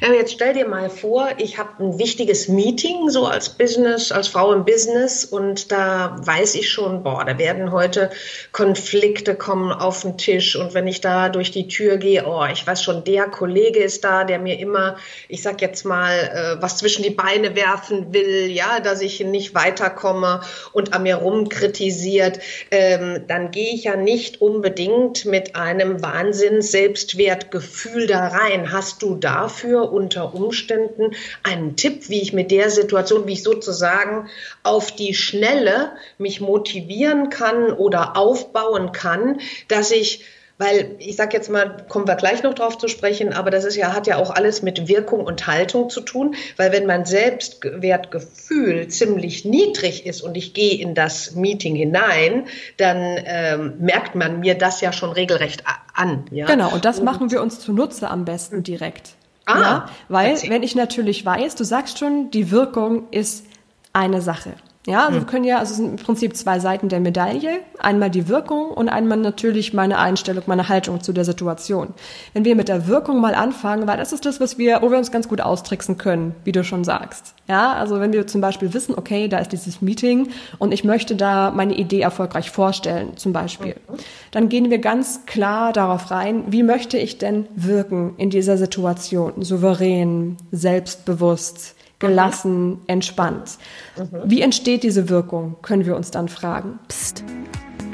Ja, 0.00 0.12
jetzt 0.12 0.32
stell 0.32 0.54
dir 0.54 0.66
mal 0.66 0.88
vor, 0.88 1.28
ich 1.36 1.58
habe 1.58 1.84
ein 1.84 1.98
wichtiges 1.98 2.48
Meeting 2.48 3.10
so 3.10 3.26
als 3.26 3.50
Business, 3.50 4.12
als 4.12 4.28
Frau 4.28 4.52
im 4.52 4.64
Business 4.64 5.24
und 5.24 5.70
da 5.70 6.16
weiß 6.20 6.54
ich 6.54 6.70
schon, 6.70 7.02
boah, 7.02 7.24
da 7.24 7.38
werden 7.38 7.70
heute 7.70 8.10
Konflikte 8.52 9.34
kommen 9.34 9.72
auf 9.72 10.02
den 10.02 10.16
Tisch 10.16 10.56
und 10.56 10.74
wenn 10.74 10.86
ich 10.86 11.00
da 11.00 11.28
durch 11.28 11.50
die 11.50 11.68
Tür 11.68 11.98
gehe, 11.98 12.24
oh, 12.26 12.44
ich 12.50 12.66
weiß 12.66 12.82
schon, 12.82 13.04
der 13.04 13.26
Kollege 13.26 13.80
ist 13.80 14.04
da, 14.04 14.24
der 14.24 14.38
mir 14.38 14.58
immer, 14.58 14.96
ich 15.28 15.42
sag 15.42 15.60
jetzt 15.60 15.84
mal, 15.84 16.12
äh, 16.12 16.62
was 16.62 16.78
zwischen 16.78 17.02
die 17.02 17.10
Beine 17.10 17.54
werfen 17.54 18.12
will, 18.14 18.50
ja, 18.50 18.80
dass 18.80 19.02
ich 19.02 19.20
nicht 19.20 19.54
weiterkomme 19.54 20.40
und 20.72 20.94
an 20.94 21.02
mir 21.02 21.16
rumkritisiert, 21.16 22.40
ähm, 22.70 23.24
dann 23.28 23.50
gehe 23.50 23.74
ich 23.74 23.84
ja 23.84 23.96
nicht 23.96 24.40
unbedingt 24.40 25.26
mit 25.26 25.56
einem 25.56 26.02
Wahnsinns 26.02 26.70
Selbstwertgefühl 26.70 28.06
da 28.06 28.28
rein. 28.28 28.72
Hast 28.72 29.02
du 29.02 29.16
dafür 29.16 29.73
dafür 29.74 29.92
unter 29.92 30.34
Umständen 30.34 31.14
einen 31.42 31.76
Tipp, 31.76 32.08
wie 32.08 32.22
ich 32.22 32.32
mit 32.32 32.50
der 32.50 32.70
Situation, 32.70 33.26
wie 33.26 33.32
ich 33.32 33.42
sozusagen 33.42 34.28
auf 34.62 34.92
die 34.92 35.14
Schnelle 35.14 35.92
mich 36.18 36.40
motivieren 36.40 37.30
kann 37.30 37.72
oder 37.72 38.16
aufbauen 38.16 38.92
kann, 38.92 39.40
dass 39.68 39.90
ich 39.90 40.24
weil 40.56 40.94
ich 41.00 41.16
sage 41.16 41.36
jetzt 41.36 41.50
mal, 41.50 41.84
kommen 41.88 42.06
wir 42.06 42.14
gleich 42.14 42.44
noch 42.44 42.54
drauf 42.54 42.78
zu 42.78 42.86
sprechen, 42.86 43.32
aber 43.32 43.50
das 43.50 43.64
ist 43.64 43.74
ja, 43.74 43.92
hat 43.92 44.06
ja 44.06 44.18
auch 44.18 44.30
alles 44.30 44.62
mit 44.62 44.86
Wirkung 44.86 45.24
und 45.24 45.48
Haltung 45.48 45.90
zu 45.90 46.00
tun, 46.00 46.36
weil 46.56 46.70
wenn 46.70 46.86
mein 46.86 47.04
Selbstwertgefühl 47.04 48.86
ziemlich 48.86 49.44
niedrig 49.44 50.06
ist 50.06 50.22
und 50.22 50.36
ich 50.36 50.54
gehe 50.54 50.78
in 50.78 50.94
das 50.94 51.34
Meeting 51.34 51.74
hinein, 51.74 52.46
dann 52.76 53.18
ähm, 53.24 53.74
merkt 53.80 54.14
man 54.14 54.38
mir 54.38 54.54
das 54.54 54.80
ja 54.80 54.92
schon 54.92 55.10
regelrecht 55.10 55.64
an. 55.92 56.24
Ja? 56.30 56.46
Genau, 56.46 56.72
und 56.72 56.84
das 56.84 57.00
und, 57.00 57.04
machen 57.04 57.32
wir 57.32 57.42
uns 57.42 57.58
zunutze 57.58 58.08
am 58.08 58.24
besten 58.24 58.62
direkt. 58.62 59.16
Ah, 59.46 59.60
ja, 59.60 59.86
weil 60.08 60.30
erzähl. 60.30 60.50
wenn 60.50 60.62
ich 60.62 60.74
natürlich 60.74 61.24
weiß, 61.24 61.54
du 61.56 61.64
sagst 61.64 61.98
schon, 61.98 62.30
die 62.30 62.50
Wirkung 62.50 63.08
ist 63.10 63.46
eine 63.92 64.22
Sache. 64.22 64.54
Ja, 64.86 65.06
also 65.06 65.20
wir 65.20 65.26
können 65.26 65.44
ja, 65.46 65.58
also 65.58 65.70
es 65.70 65.76
sind 65.78 65.90
im 65.92 65.96
Prinzip 65.96 66.36
zwei 66.36 66.58
Seiten 66.58 66.90
der 66.90 67.00
Medaille. 67.00 67.60
Einmal 67.78 68.10
die 68.10 68.28
Wirkung 68.28 68.70
und 68.70 68.90
einmal 68.90 69.16
natürlich 69.16 69.72
meine 69.72 69.98
Einstellung, 69.98 70.44
meine 70.46 70.68
Haltung 70.68 71.02
zu 71.02 71.14
der 71.14 71.24
Situation. 71.24 71.94
Wenn 72.34 72.44
wir 72.44 72.54
mit 72.54 72.68
der 72.68 72.86
Wirkung 72.86 73.18
mal 73.18 73.34
anfangen, 73.34 73.86
weil 73.86 73.96
das 73.96 74.12
ist 74.12 74.26
das, 74.26 74.40
was 74.40 74.58
wir, 74.58 74.82
wo 74.82 74.90
wir 74.90 74.98
uns 74.98 75.10
ganz 75.10 75.26
gut 75.26 75.40
austricksen 75.40 75.96
können, 75.96 76.34
wie 76.44 76.52
du 76.52 76.64
schon 76.64 76.84
sagst. 76.84 77.34
Ja, 77.48 77.72
also 77.72 77.98
wenn 77.98 78.12
wir 78.12 78.26
zum 78.26 78.42
Beispiel 78.42 78.74
wissen, 78.74 78.94
okay, 78.94 79.28
da 79.28 79.38
ist 79.38 79.52
dieses 79.52 79.80
Meeting 79.80 80.28
und 80.58 80.72
ich 80.72 80.84
möchte 80.84 81.16
da 81.16 81.50
meine 81.50 81.74
Idee 81.74 82.00
erfolgreich 82.00 82.50
vorstellen, 82.50 83.16
zum 83.16 83.32
Beispiel, 83.32 83.76
mhm. 83.88 83.96
dann 84.32 84.48
gehen 84.50 84.70
wir 84.70 84.78
ganz 84.78 85.24
klar 85.24 85.72
darauf 85.72 86.10
rein, 86.10 86.44
wie 86.48 86.62
möchte 86.62 86.98
ich 86.98 87.16
denn 87.16 87.46
wirken 87.54 88.14
in 88.18 88.28
dieser 88.28 88.58
Situation? 88.58 89.42
Souverän, 89.42 90.36
selbstbewusst, 90.52 91.73
gelassen, 91.98 92.80
entspannt. 92.86 93.58
Mhm. 93.96 94.22
Wie 94.24 94.42
entsteht 94.42 94.82
diese 94.82 95.08
Wirkung, 95.08 95.56
können 95.62 95.86
wir 95.86 95.96
uns 95.96 96.10
dann 96.10 96.28
fragen. 96.28 96.78
Psst. 96.88 97.24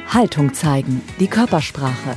Haltung 0.09 0.55
zeigen, 0.55 1.03
die 1.21 1.29
Körpersprache. 1.29 2.17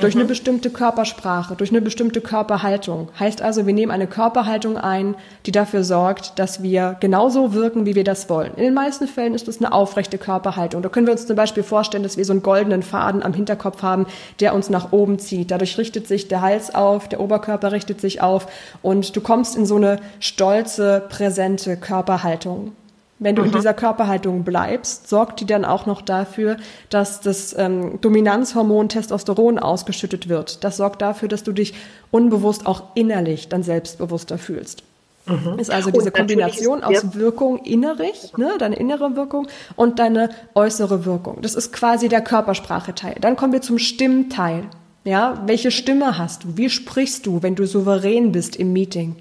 Durch 0.00 0.14
mhm. 0.14 0.20
eine 0.20 0.28
bestimmte 0.28 0.70
Körpersprache, 0.70 1.56
durch 1.56 1.70
eine 1.70 1.80
bestimmte 1.80 2.20
Körperhaltung. 2.20 3.08
Heißt 3.18 3.42
also, 3.42 3.66
wir 3.66 3.74
nehmen 3.74 3.92
eine 3.92 4.06
Körperhaltung 4.06 4.76
ein, 4.76 5.14
die 5.46 5.52
dafür 5.52 5.84
sorgt, 5.84 6.38
dass 6.38 6.62
wir 6.62 6.96
genauso 7.00 7.52
wirken, 7.52 7.86
wie 7.86 7.94
wir 7.94 8.04
das 8.04 8.28
wollen. 8.30 8.54
In 8.56 8.64
den 8.64 8.74
meisten 8.74 9.06
Fällen 9.06 9.34
ist 9.34 9.48
das 9.48 9.58
eine 9.58 9.72
aufrechte 9.72 10.18
Körperhaltung. 10.18 10.82
Da 10.82 10.88
können 10.88 11.06
wir 11.06 11.12
uns 11.12 11.26
zum 11.26 11.36
Beispiel 11.36 11.62
vorstellen, 11.62 12.02
dass 12.02 12.16
wir 12.16 12.24
so 12.24 12.32
einen 12.32 12.42
goldenen 12.42 12.82
Faden 12.82 13.22
am 13.22 13.34
Hinterkopf 13.34 13.82
haben, 13.82 14.06
der 14.40 14.54
uns 14.54 14.70
nach 14.70 14.92
oben 14.92 15.18
zieht. 15.18 15.50
Dadurch 15.50 15.76
richtet 15.76 16.06
sich 16.06 16.28
der 16.28 16.40
Hals 16.40 16.74
auf, 16.74 17.08
der 17.08 17.20
Oberkörper 17.20 17.72
richtet 17.72 18.00
sich 18.00 18.22
auf 18.22 18.46
und 18.82 19.14
du 19.14 19.20
kommst 19.20 19.56
in 19.56 19.66
so 19.66 19.76
eine 19.76 19.98
stolze, 20.18 21.04
präsente 21.08 21.76
Körperhaltung. 21.76 22.72
Wenn 23.20 23.36
du 23.36 23.42
mhm. 23.42 23.48
in 23.48 23.54
dieser 23.54 23.74
Körperhaltung 23.74 24.44
bleibst, 24.44 25.08
sorgt 25.08 25.40
die 25.40 25.46
dann 25.46 25.66
auch 25.66 25.84
noch 25.84 26.00
dafür, 26.00 26.56
dass 26.88 27.20
das 27.20 27.54
ähm, 27.56 28.00
Dominanzhormon 28.00 28.88
Testosteron 28.88 29.58
ausgeschüttet 29.58 30.28
wird. 30.28 30.64
Das 30.64 30.78
sorgt 30.78 31.02
dafür, 31.02 31.28
dass 31.28 31.44
du 31.44 31.52
dich 31.52 31.74
unbewusst 32.10 32.66
auch 32.66 32.82
innerlich 32.94 33.50
dann 33.50 33.62
selbstbewusster 33.62 34.38
fühlst. 34.38 34.82
Mhm. 35.26 35.58
Ist 35.58 35.70
also 35.70 35.90
diese 35.90 36.10
Kombination 36.10 36.82
aus 36.82 37.14
Wirkung 37.14 37.58
innerlich, 37.58 38.32
ne, 38.38 38.52
deine 38.58 38.76
innere 38.76 39.14
Wirkung 39.16 39.48
und 39.76 39.98
deine 39.98 40.30
äußere 40.54 41.04
Wirkung. 41.04 41.42
Das 41.42 41.54
ist 41.54 41.74
quasi 41.74 42.08
der 42.08 42.22
Körpersprache-Teil. 42.22 43.16
Dann 43.20 43.36
kommen 43.36 43.52
wir 43.52 43.60
zum 43.60 43.78
Stimmteil. 43.78 44.64
Ja, 45.02 45.42
welche 45.46 45.70
Stimme 45.70 46.18
hast 46.18 46.44
du? 46.44 46.58
Wie 46.58 46.68
sprichst 46.68 47.24
du, 47.24 47.42
wenn 47.42 47.54
du 47.54 47.66
souverän 47.66 48.32
bist 48.32 48.54
im 48.56 48.74
Meeting? 48.74 49.16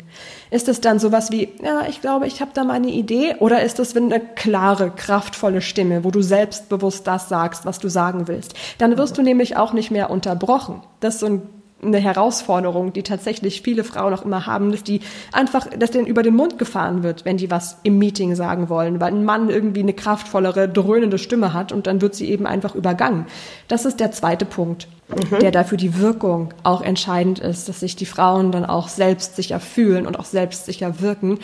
Ist 0.52 0.68
es 0.68 0.82
dann 0.82 1.00
sowas 1.00 1.32
wie, 1.32 1.48
ja, 1.64 1.84
ich 1.88 2.02
glaube, 2.02 2.28
ich 2.28 2.42
habe 2.42 2.52
da 2.54 2.66
mal 2.66 2.74
eine 2.74 2.92
Idee? 2.92 3.36
Oder 3.40 3.64
ist 3.64 3.80
es 3.80 3.96
eine 3.96 4.20
klare, 4.20 4.92
kraftvolle 4.92 5.62
Stimme, 5.62 6.04
wo 6.04 6.12
du 6.12 6.22
selbstbewusst 6.22 7.08
das 7.08 7.30
sagst, 7.30 7.66
was 7.66 7.80
du 7.80 7.88
sagen 7.88 8.28
willst? 8.28 8.56
Dann 8.78 8.98
wirst 8.98 9.18
du 9.18 9.22
nämlich 9.22 9.56
auch 9.56 9.72
nicht 9.72 9.90
mehr 9.90 10.10
unterbrochen. 10.10 10.82
Das 11.00 11.16
ist 11.16 11.20
so 11.22 11.28
ein 11.28 11.42
eine 11.82 11.98
Herausforderung, 11.98 12.94
die 12.94 13.04
tatsächlich 13.04 13.62
viele 13.62 13.84
Frauen 13.84 14.14
auch 14.14 14.24
immer 14.24 14.46
haben, 14.46 14.72
dass 14.72 14.84
die 14.84 15.02
einfach, 15.32 15.68
dass 15.68 15.92
denen 15.92 16.08
über 16.08 16.24
den 16.24 16.36
Mund 16.36 16.60
gefahren 16.60 17.04
wird, 17.04 17.26
wenn 17.26 17.38
die 17.38 17.50
was 17.50 17.78
im 17.84 17.98
Meeting 17.98 18.36
sagen 18.36 18.70
wollen, 18.70 19.00
weil 19.00 19.14
ein 19.14 19.26
Mann 19.26 19.50
irgendwie 19.50 19.82
eine 19.82 19.94
kraftvollere, 19.94 20.68
dröhnende 20.68 21.18
Stimme 21.18 21.54
hat 21.54 21.72
und 21.72 21.88
dann 21.88 22.02
wird 22.02 22.16
sie 22.16 22.30
eben 22.30 22.46
einfach 22.46 22.76
übergangen. 22.76 23.26
Das 23.68 23.86
ist 23.86 24.00
der 24.00 24.12
zweite 24.12 24.46
Punkt 24.46 24.88
mhm. 25.10 25.40
der 25.40 25.52
dafür 25.52 25.78
die 25.78 26.00
Wirkung 26.00 26.54
auch 26.64 26.82
entscheidend 26.82 27.40
ist, 27.40 27.70
dass 27.70 27.80
sich 27.80 27.96
die 27.96 28.06
Frauen 28.06 28.52
dann 28.52 28.66
auch 28.66 28.88
selbstsicher 28.88 29.60
fühlen 29.60 30.06
und 30.08 30.20
auch 30.20 30.26
selbstsicher 30.26 31.02
wirken. 31.02 31.40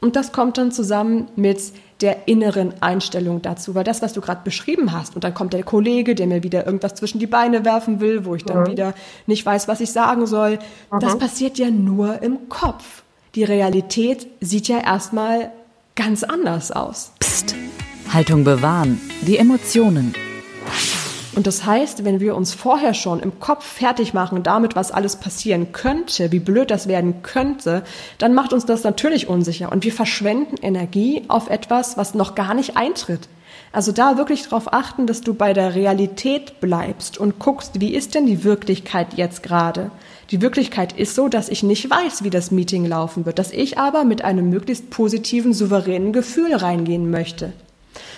Und 0.00 0.16
das 0.16 0.32
kommt 0.32 0.58
dann 0.58 0.70
zusammen 0.70 1.28
mit 1.34 1.72
der 2.00 2.28
inneren 2.28 2.80
Einstellung 2.80 3.42
dazu, 3.42 3.74
weil 3.74 3.82
das, 3.82 4.02
was 4.02 4.12
du 4.12 4.20
gerade 4.20 4.42
beschrieben 4.44 4.92
hast, 4.92 5.16
und 5.16 5.24
dann 5.24 5.34
kommt 5.34 5.52
der 5.52 5.64
Kollege, 5.64 6.14
der 6.14 6.28
mir 6.28 6.44
wieder 6.44 6.64
irgendwas 6.64 6.94
zwischen 6.94 7.18
die 7.18 7.26
Beine 7.26 7.64
werfen 7.64 7.98
will, 7.98 8.24
wo 8.24 8.36
ich 8.36 8.44
dann 8.44 8.62
mhm. 8.62 8.66
wieder 8.68 8.94
nicht 9.26 9.44
weiß, 9.44 9.66
was 9.66 9.80
ich 9.80 9.90
sagen 9.90 10.26
soll, 10.26 10.58
mhm. 10.92 11.00
das 11.00 11.18
passiert 11.18 11.58
ja 11.58 11.70
nur 11.70 12.22
im 12.22 12.48
Kopf. 12.48 13.02
Die 13.34 13.44
Realität 13.44 14.28
sieht 14.40 14.68
ja 14.68 14.78
erstmal 14.78 15.50
ganz 15.96 16.22
anders 16.22 16.70
aus. 16.70 17.12
Psst. 17.18 17.56
Haltung 18.12 18.44
bewahren, 18.44 19.00
die 19.22 19.36
Emotionen, 19.36 20.14
und 21.38 21.46
das 21.46 21.64
heißt, 21.64 22.04
wenn 22.04 22.18
wir 22.18 22.34
uns 22.34 22.52
vorher 22.52 22.94
schon 22.94 23.20
im 23.20 23.38
Kopf 23.38 23.64
fertig 23.64 24.12
machen 24.12 24.42
damit, 24.42 24.74
was 24.74 24.90
alles 24.90 25.14
passieren 25.14 25.70
könnte, 25.70 26.32
wie 26.32 26.40
blöd 26.40 26.68
das 26.68 26.88
werden 26.88 27.22
könnte, 27.22 27.84
dann 28.18 28.34
macht 28.34 28.52
uns 28.52 28.66
das 28.66 28.82
natürlich 28.82 29.28
unsicher 29.28 29.70
und 29.70 29.84
wir 29.84 29.92
verschwenden 29.92 30.56
Energie 30.60 31.22
auf 31.28 31.48
etwas, 31.48 31.96
was 31.96 32.14
noch 32.14 32.34
gar 32.34 32.54
nicht 32.54 32.76
eintritt. 32.76 33.28
Also 33.70 33.92
da 33.92 34.18
wirklich 34.18 34.48
darauf 34.48 34.72
achten, 34.72 35.06
dass 35.06 35.20
du 35.20 35.32
bei 35.32 35.52
der 35.52 35.76
Realität 35.76 36.58
bleibst 36.58 37.18
und 37.18 37.38
guckst, 37.38 37.80
wie 37.80 37.94
ist 37.94 38.16
denn 38.16 38.26
die 38.26 38.42
Wirklichkeit 38.42 39.14
jetzt 39.14 39.44
gerade? 39.44 39.92
Die 40.32 40.42
Wirklichkeit 40.42 40.92
ist 40.92 41.14
so, 41.14 41.28
dass 41.28 41.48
ich 41.48 41.62
nicht 41.62 41.88
weiß, 41.88 42.24
wie 42.24 42.30
das 42.30 42.50
Meeting 42.50 42.84
laufen 42.84 43.26
wird, 43.26 43.38
dass 43.38 43.52
ich 43.52 43.78
aber 43.78 44.02
mit 44.02 44.24
einem 44.24 44.50
möglichst 44.50 44.90
positiven, 44.90 45.54
souveränen 45.54 46.12
Gefühl 46.12 46.56
reingehen 46.56 47.12
möchte. 47.12 47.52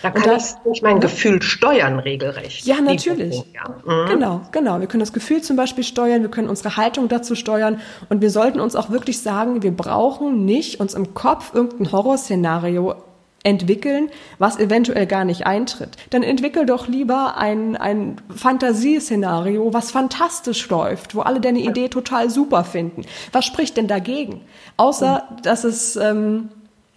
Da 0.02 0.10
kann 0.10 0.22
da, 0.22 0.36
ich 0.36 0.44
durch 0.64 0.82
mein 0.82 1.00
Gefühl 1.00 1.42
steuern, 1.42 1.98
regelrecht. 1.98 2.66
Ja, 2.66 2.80
natürlich. 2.80 3.42
Ja. 3.54 3.74
Mhm. 3.84 4.08
Genau, 4.08 4.40
genau. 4.52 4.80
Wir 4.80 4.86
können 4.86 5.00
das 5.00 5.12
Gefühl 5.12 5.42
zum 5.42 5.56
Beispiel 5.56 5.84
steuern, 5.84 6.22
wir 6.22 6.30
können 6.30 6.48
unsere 6.48 6.76
Haltung 6.76 7.08
dazu 7.08 7.34
steuern 7.34 7.80
und 8.08 8.20
wir 8.20 8.30
sollten 8.30 8.60
uns 8.60 8.76
auch 8.76 8.90
wirklich 8.90 9.20
sagen, 9.20 9.62
wir 9.62 9.72
brauchen 9.72 10.44
nicht 10.44 10.80
uns 10.80 10.94
im 10.94 11.14
Kopf 11.14 11.54
irgendein 11.54 11.92
Horrorszenario 11.92 12.94
entwickeln, 13.42 14.10
was 14.38 14.58
eventuell 14.58 15.06
gar 15.06 15.24
nicht 15.24 15.46
eintritt. 15.46 15.96
Dann 16.10 16.22
entwickel 16.22 16.66
doch 16.66 16.88
lieber 16.88 17.36
ein, 17.36 17.76
ein 17.76 18.16
Fantasieszenario, 18.34 19.72
was 19.72 19.90
fantastisch 19.90 20.68
läuft, 20.68 21.14
wo 21.14 21.20
alle 21.20 21.40
deine 21.40 21.60
Idee 21.60 21.88
total 21.88 22.28
super 22.28 22.64
finden. 22.64 23.04
Was 23.32 23.46
spricht 23.46 23.76
denn 23.76 23.88
dagegen? 23.88 24.42
Außer, 24.76 25.24
mhm. 25.30 25.42
dass 25.42 25.64
es 25.64 25.96
ähm, 25.96 26.50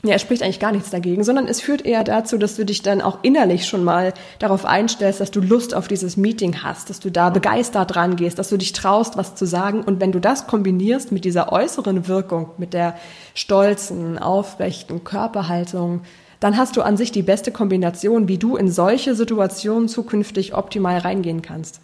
ja, 0.06 0.16
es 0.16 0.22
spricht 0.22 0.44
eigentlich 0.44 0.60
gar 0.60 0.74
nichts 0.74 0.90
dagegen, 0.90 1.24
sondern 1.24 1.48
es 1.48 1.62
führt 1.62 1.86
eher 1.86 2.04
dazu, 2.04 2.38
dass 2.38 2.58
du 2.58 2.66
dich 2.66 2.82
dann 2.82 3.02
auch 3.02 3.20
innerlich 3.22 3.66
schon 3.66 3.86
mal 3.86 4.14
darauf 4.38 4.66
einstellst, 4.66 5.22
dass 5.22 5.32
du 5.32 5.40
Lust 5.40 5.74
auf 5.74 5.88
dieses 5.88 6.18
Meeting 6.18 6.62
hast, 6.62 6.90
dass 6.90 7.00
du 7.00 7.10
da 7.10 7.30
begeistert 7.30 7.96
rangehst, 7.96 8.38
dass 8.38 8.50
du 8.50 8.58
dich 8.58 8.74
traust, 8.74 9.16
was 9.16 9.36
zu 9.36 9.46
sagen. 9.46 9.82
Und 9.82 10.02
wenn 10.02 10.12
du 10.12 10.20
das 10.20 10.46
kombinierst 10.46 11.14
mit 11.14 11.24
dieser 11.24 11.54
äußeren 11.54 12.10
Wirkung, 12.10 12.50
mit 12.58 12.74
der 12.74 12.96
stolzen, 13.34 14.20
aufrechten 14.20 15.06
Körperhaltung, 15.06 16.02
dann 16.42 16.58
hast 16.58 16.76
du 16.76 16.82
an 16.82 16.98
sich 16.98 17.14
die 17.14 17.24
beste 17.24 17.54
Kombination, 17.54 18.28
wie 18.28 18.38
du 18.38 18.58
in 18.58 18.70
solche 18.70 19.16
Situationen 19.16 19.88
zukünftig 19.88 20.54
optimal 20.54 20.98
reingehen 20.98 21.42
kannst. 21.42 21.80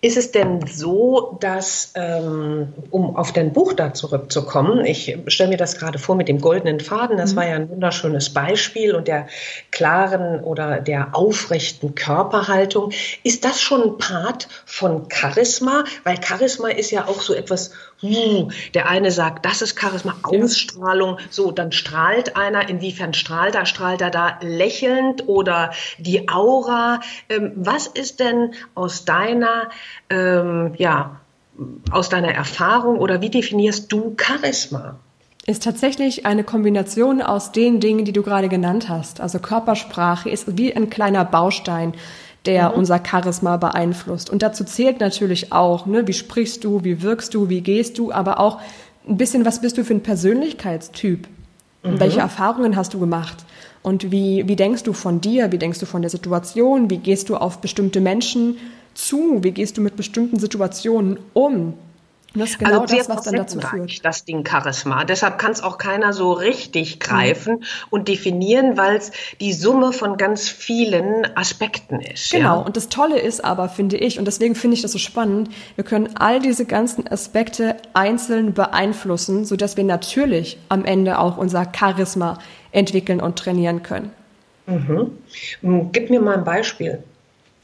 Ist 0.00 0.16
es 0.16 0.32
denn 0.32 0.66
so, 0.66 1.36
dass, 1.40 1.92
ähm, 1.94 2.72
um 2.90 3.16
auf 3.16 3.32
dein 3.32 3.52
Buch 3.52 3.72
da 3.72 3.92
zurückzukommen, 3.92 4.84
ich 4.84 5.18
stelle 5.26 5.50
mir 5.50 5.56
das 5.56 5.78
gerade 5.78 5.98
vor 5.98 6.16
mit 6.16 6.28
dem 6.28 6.40
goldenen 6.40 6.80
Faden, 6.80 7.16
das 7.16 7.32
mhm. 7.32 7.36
war 7.36 7.48
ja 7.48 7.54
ein 7.56 7.70
wunderschönes 7.70 8.30
Beispiel 8.30 8.94
und 8.94 9.08
der 9.08 9.26
klaren 9.70 10.40
oder 10.40 10.80
der 10.80 11.14
aufrechten 11.14 11.94
Körperhaltung. 11.94 12.92
Ist 13.22 13.44
das 13.44 13.60
schon 13.60 13.82
ein 13.82 13.98
Part 13.98 14.48
von 14.64 15.08
Charisma? 15.10 15.84
Weil 16.04 16.22
Charisma 16.22 16.68
ist 16.68 16.90
ja 16.90 17.06
auch 17.06 17.20
so 17.20 17.34
etwas, 17.34 17.72
der 18.02 18.88
eine 18.88 19.10
sagt, 19.10 19.44
das 19.44 19.62
ist 19.62 19.78
Charisma, 19.78 20.16
Ausstrahlung, 20.22 21.18
so, 21.30 21.50
dann 21.50 21.72
strahlt 21.72 22.36
einer, 22.36 22.68
inwiefern 22.68 23.14
strahlt 23.14 23.54
er? 23.54 23.66
Strahlt 23.66 24.00
er 24.00 24.10
da 24.10 24.38
lächelnd 24.40 25.28
oder 25.28 25.72
die 25.98 26.28
Aura? 26.28 27.00
Ähm, 27.28 27.52
was 27.56 27.86
ist 27.86 28.20
denn 28.20 28.54
aus 28.74 29.04
deiner 29.04 29.70
ähm, 30.08 30.74
ja, 30.76 31.20
aus 31.90 32.08
deiner 32.08 32.32
Erfahrung 32.32 32.98
oder 32.98 33.20
wie 33.20 33.30
definierst 33.30 33.92
du 33.92 34.16
Charisma? 34.18 34.98
Ist 35.46 35.64
tatsächlich 35.64 36.26
eine 36.26 36.44
Kombination 36.44 37.22
aus 37.22 37.52
den 37.52 37.80
Dingen, 37.80 38.04
die 38.04 38.12
du 38.12 38.22
gerade 38.22 38.48
genannt 38.48 38.88
hast. 38.88 39.20
Also 39.20 39.38
Körpersprache 39.38 40.30
ist 40.30 40.58
wie 40.58 40.74
ein 40.74 40.90
kleiner 40.90 41.24
Baustein, 41.24 41.94
der 42.46 42.70
mhm. 42.70 42.78
unser 42.78 43.00
Charisma 43.04 43.56
beeinflusst. 43.56 44.30
Und 44.30 44.42
dazu 44.42 44.64
zählt 44.64 45.00
natürlich 45.00 45.52
auch, 45.52 45.86
ne, 45.86 46.06
wie 46.06 46.12
sprichst 46.12 46.64
du, 46.64 46.84
wie 46.84 47.02
wirkst 47.02 47.34
du, 47.34 47.48
wie 47.48 47.60
gehst 47.60 47.98
du, 47.98 48.12
aber 48.12 48.40
auch 48.40 48.60
ein 49.08 49.16
bisschen, 49.16 49.44
was 49.44 49.60
bist 49.60 49.78
du 49.78 49.84
für 49.84 49.94
ein 49.94 50.02
Persönlichkeitstyp? 50.02 51.26
Mhm. 51.82 52.00
Welche 52.00 52.20
Erfahrungen 52.20 52.76
hast 52.76 52.94
du 52.94 53.00
gemacht? 53.00 53.44
Und 53.82 54.10
wie, 54.10 54.46
wie 54.46 54.56
denkst 54.56 54.82
du 54.82 54.92
von 54.92 55.20
dir? 55.20 55.52
Wie 55.52 55.58
denkst 55.58 55.78
du 55.78 55.86
von 55.86 56.02
der 56.02 56.10
Situation? 56.10 56.90
Wie 56.90 56.98
gehst 56.98 57.28
du 57.28 57.36
auf 57.36 57.58
bestimmte 57.58 58.00
Menschen 58.00 58.58
zu? 58.94 59.42
Wie 59.42 59.52
gehst 59.52 59.78
du 59.78 59.80
mit 59.80 59.96
bestimmten 59.96 60.38
Situationen 60.38 61.18
um? 61.32 61.74
Das 62.34 62.50
ist 62.50 62.58
genau 62.58 62.80
also 62.80 62.96
das, 62.96 63.08
was 63.08 63.22
dann 63.22 63.34
dazu 63.34 63.60
führt. 63.60 64.04
Das 64.04 64.24
Ding 64.24 64.46
Charisma. 64.46 65.04
Deshalb 65.04 65.38
kann 65.38 65.50
es 65.50 65.62
auch 65.62 65.78
keiner 65.78 66.12
so 66.12 66.32
richtig 66.32 67.00
greifen 67.00 67.54
mhm. 67.54 67.64
und 67.90 68.08
definieren, 68.08 68.76
weil 68.76 68.96
es 68.96 69.10
die 69.40 69.52
Summe 69.52 69.92
von 69.92 70.16
ganz 70.16 70.48
vielen 70.48 71.26
Aspekten 71.36 72.00
ist. 72.00 72.30
Genau. 72.30 72.60
Ja? 72.60 72.66
Und 72.66 72.76
das 72.76 72.88
Tolle 72.88 73.18
ist 73.18 73.44
aber, 73.44 73.68
finde 73.68 73.96
ich, 73.96 74.18
und 74.18 74.26
deswegen 74.26 74.54
finde 74.54 74.76
ich 74.76 74.82
das 74.82 74.92
so 74.92 74.98
spannend, 74.98 75.50
wir 75.74 75.84
können 75.84 76.16
all 76.16 76.40
diese 76.40 76.66
ganzen 76.66 77.08
Aspekte 77.08 77.76
einzeln 77.94 78.54
beeinflussen, 78.54 79.44
sodass 79.44 79.76
wir 79.76 79.84
natürlich 79.84 80.58
am 80.68 80.84
Ende 80.84 81.18
auch 81.18 81.36
unser 81.36 81.66
Charisma 81.76 82.38
entwickeln 82.70 83.20
und 83.20 83.38
trainieren 83.38 83.82
können. 83.82 84.12
Mhm. 84.66 85.90
Gib 85.90 86.10
mir 86.10 86.20
mal 86.20 86.38
ein 86.38 86.44
Beispiel 86.44 87.02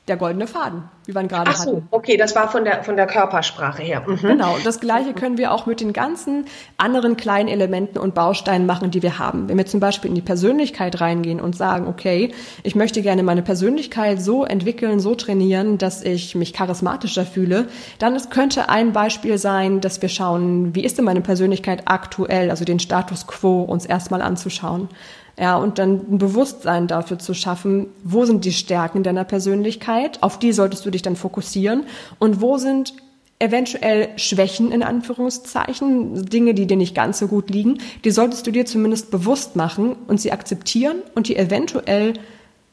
der 0.08 0.16
goldene 0.16 0.46
Faden, 0.46 0.84
wie 1.06 1.14
wir 1.14 1.20
ihn 1.20 1.26
gerade 1.26 1.50
Ach 1.52 1.56
so, 1.56 1.76
hatten. 1.76 1.88
okay, 1.90 2.16
das 2.16 2.36
war 2.36 2.48
von 2.48 2.64
der, 2.64 2.84
von 2.84 2.94
der 2.96 3.08
Körpersprache 3.08 3.82
her. 3.82 4.04
Mhm. 4.06 4.18
Genau, 4.18 4.54
und 4.54 4.64
das 4.64 4.78
Gleiche 4.78 5.14
können 5.14 5.36
wir 5.36 5.50
auch 5.50 5.66
mit 5.66 5.80
den 5.80 5.92
ganzen 5.92 6.44
anderen 6.76 7.16
kleinen 7.16 7.48
Elementen 7.48 7.98
und 7.98 8.14
Bausteinen 8.14 8.66
machen, 8.66 8.92
die 8.92 9.02
wir 9.02 9.18
haben. 9.18 9.48
Wenn 9.48 9.58
wir 9.58 9.66
zum 9.66 9.80
Beispiel 9.80 10.08
in 10.08 10.14
die 10.14 10.22
Persönlichkeit 10.22 11.00
reingehen 11.00 11.40
und 11.40 11.56
sagen, 11.56 11.88
okay, 11.88 12.32
ich 12.62 12.76
möchte 12.76 13.02
gerne 13.02 13.24
meine 13.24 13.42
Persönlichkeit 13.42 14.22
so 14.22 14.44
entwickeln, 14.44 15.00
so 15.00 15.16
trainieren, 15.16 15.76
dass 15.76 16.02
ich 16.02 16.36
mich 16.36 16.52
charismatischer 16.52 17.26
fühle, 17.26 17.66
dann 17.98 18.14
es 18.14 18.30
könnte 18.30 18.68
ein 18.68 18.92
Beispiel 18.92 19.38
sein, 19.38 19.80
dass 19.80 20.00
wir 20.02 20.08
schauen, 20.08 20.74
wie 20.74 20.84
ist 20.84 20.98
denn 20.98 21.04
meine 21.04 21.20
Persönlichkeit 21.20 21.82
aktuell, 21.86 22.50
also 22.50 22.64
den 22.64 22.78
Status 22.78 23.26
quo 23.26 23.62
uns 23.62 23.86
erstmal 23.86 24.22
anzuschauen. 24.22 24.88
Ja, 25.38 25.56
und 25.56 25.78
dann 25.78 26.14
ein 26.14 26.18
Bewusstsein 26.18 26.86
dafür 26.86 27.18
zu 27.18 27.34
schaffen, 27.34 27.88
wo 28.02 28.24
sind 28.24 28.44
die 28.46 28.52
Stärken 28.52 29.02
deiner 29.02 29.24
Persönlichkeit, 29.24 30.22
auf 30.22 30.38
die 30.38 30.52
solltest 30.52 30.86
du 30.86 30.90
dich 30.90 31.02
dann 31.02 31.14
fokussieren 31.14 31.84
und 32.18 32.40
wo 32.40 32.56
sind 32.56 32.94
eventuell 33.38 34.08
Schwächen 34.16 34.72
in 34.72 34.82
Anführungszeichen, 34.82 36.24
Dinge, 36.26 36.54
die 36.54 36.66
dir 36.66 36.78
nicht 36.78 36.94
ganz 36.94 37.18
so 37.18 37.28
gut 37.28 37.50
liegen, 37.50 37.78
die 38.04 38.10
solltest 38.10 38.46
du 38.46 38.50
dir 38.50 38.64
zumindest 38.64 39.10
bewusst 39.10 39.56
machen 39.56 39.94
und 40.08 40.20
sie 40.20 40.32
akzeptieren 40.32 40.96
und 41.14 41.28
die 41.28 41.36
eventuell 41.36 42.14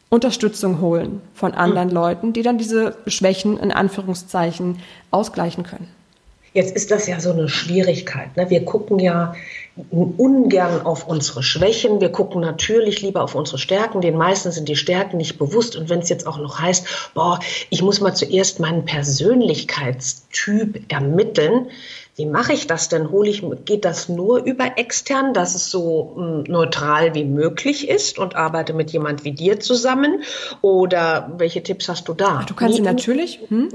Unterstützung 0.10 0.80
holen 0.80 1.22
von 1.34 1.54
anderen 1.54 1.90
mhm. 1.90 1.96
Leuten, 1.96 2.34
die 2.34 2.44
dann 2.44 2.58
diese 2.58 2.96
Schwächen 3.08 3.58
in 3.58 3.72
Anführungszeichen 3.72 4.78
ausgleichen 5.12 5.64
können. 5.64 5.88
Jetzt 6.54 6.76
ist 6.76 6.92
das 6.92 7.08
ja 7.08 7.20
so 7.20 7.32
eine 7.32 7.50
Schwierigkeit. 7.50 8.38
Ne? 8.38 8.50
Wir 8.50 8.64
gucken 8.64 9.00
ja 9.00 9.34
ungern 9.90 10.86
auf 10.86 11.08
unsere 11.08 11.42
Schwächen. 11.42 12.00
Wir 12.00 12.10
gucken 12.10 12.42
natürlich 12.42 13.02
lieber 13.02 13.24
auf 13.24 13.34
unsere 13.34 13.58
Stärken. 13.58 14.02
Den 14.02 14.18
meisten 14.18 14.52
sind 14.52 14.70
die 14.70 14.76
Stärken 14.76 15.18
nicht 15.18 15.40
bewusst. 15.40 15.76
Und 15.76 15.90
wenn 15.90 16.00
es 16.00 16.10
jetzt 16.10 16.28
auch 16.28 16.38
noch 16.38 16.60
heißt, 16.60 17.12
boah, 17.16 17.40
ich 17.70 17.82
muss 17.82 18.00
mal 18.00 18.14
zuerst 18.14 18.60
meinen 18.60 18.86
Persönlichkeitstyp 18.86 20.92
ermitteln, 20.92 21.70
wie 22.16 22.28
mache 22.28 22.54
ich 22.54 22.68
das 22.68 22.90
denn? 22.90 23.10
Hole 23.10 23.28
ich, 23.28 23.44
geht 23.66 23.86
das 23.86 24.08
nur 24.08 24.44
über 24.44 24.78
extern, 24.78 25.34
dass 25.34 25.56
es 25.56 25.72
so 25.72 26.14
hm, 26.16 26.44
neutral 26.44 27.16
wie 27.16 27.24
möglich 27.24 27.90
ist 27.90 28.20
und 28.20 28.36
arbeite 28.36 28.74
mit 28.74 28.92
jemand 28.92 29.24
wie 29.24 29.32
dir 29.32 29.60
zusammen? 29.60 30.22
Oder 30.62 31.32
welche 31.38 31.64
Tipps 31.64 31.90
hast 31.90 32.08
du 32.08 32.14
da? 32.14 32.44
Du 32.48 32.54
kannst 32.54 32.82
natürlich, 32.82 33.40
hm? 33.48 33.70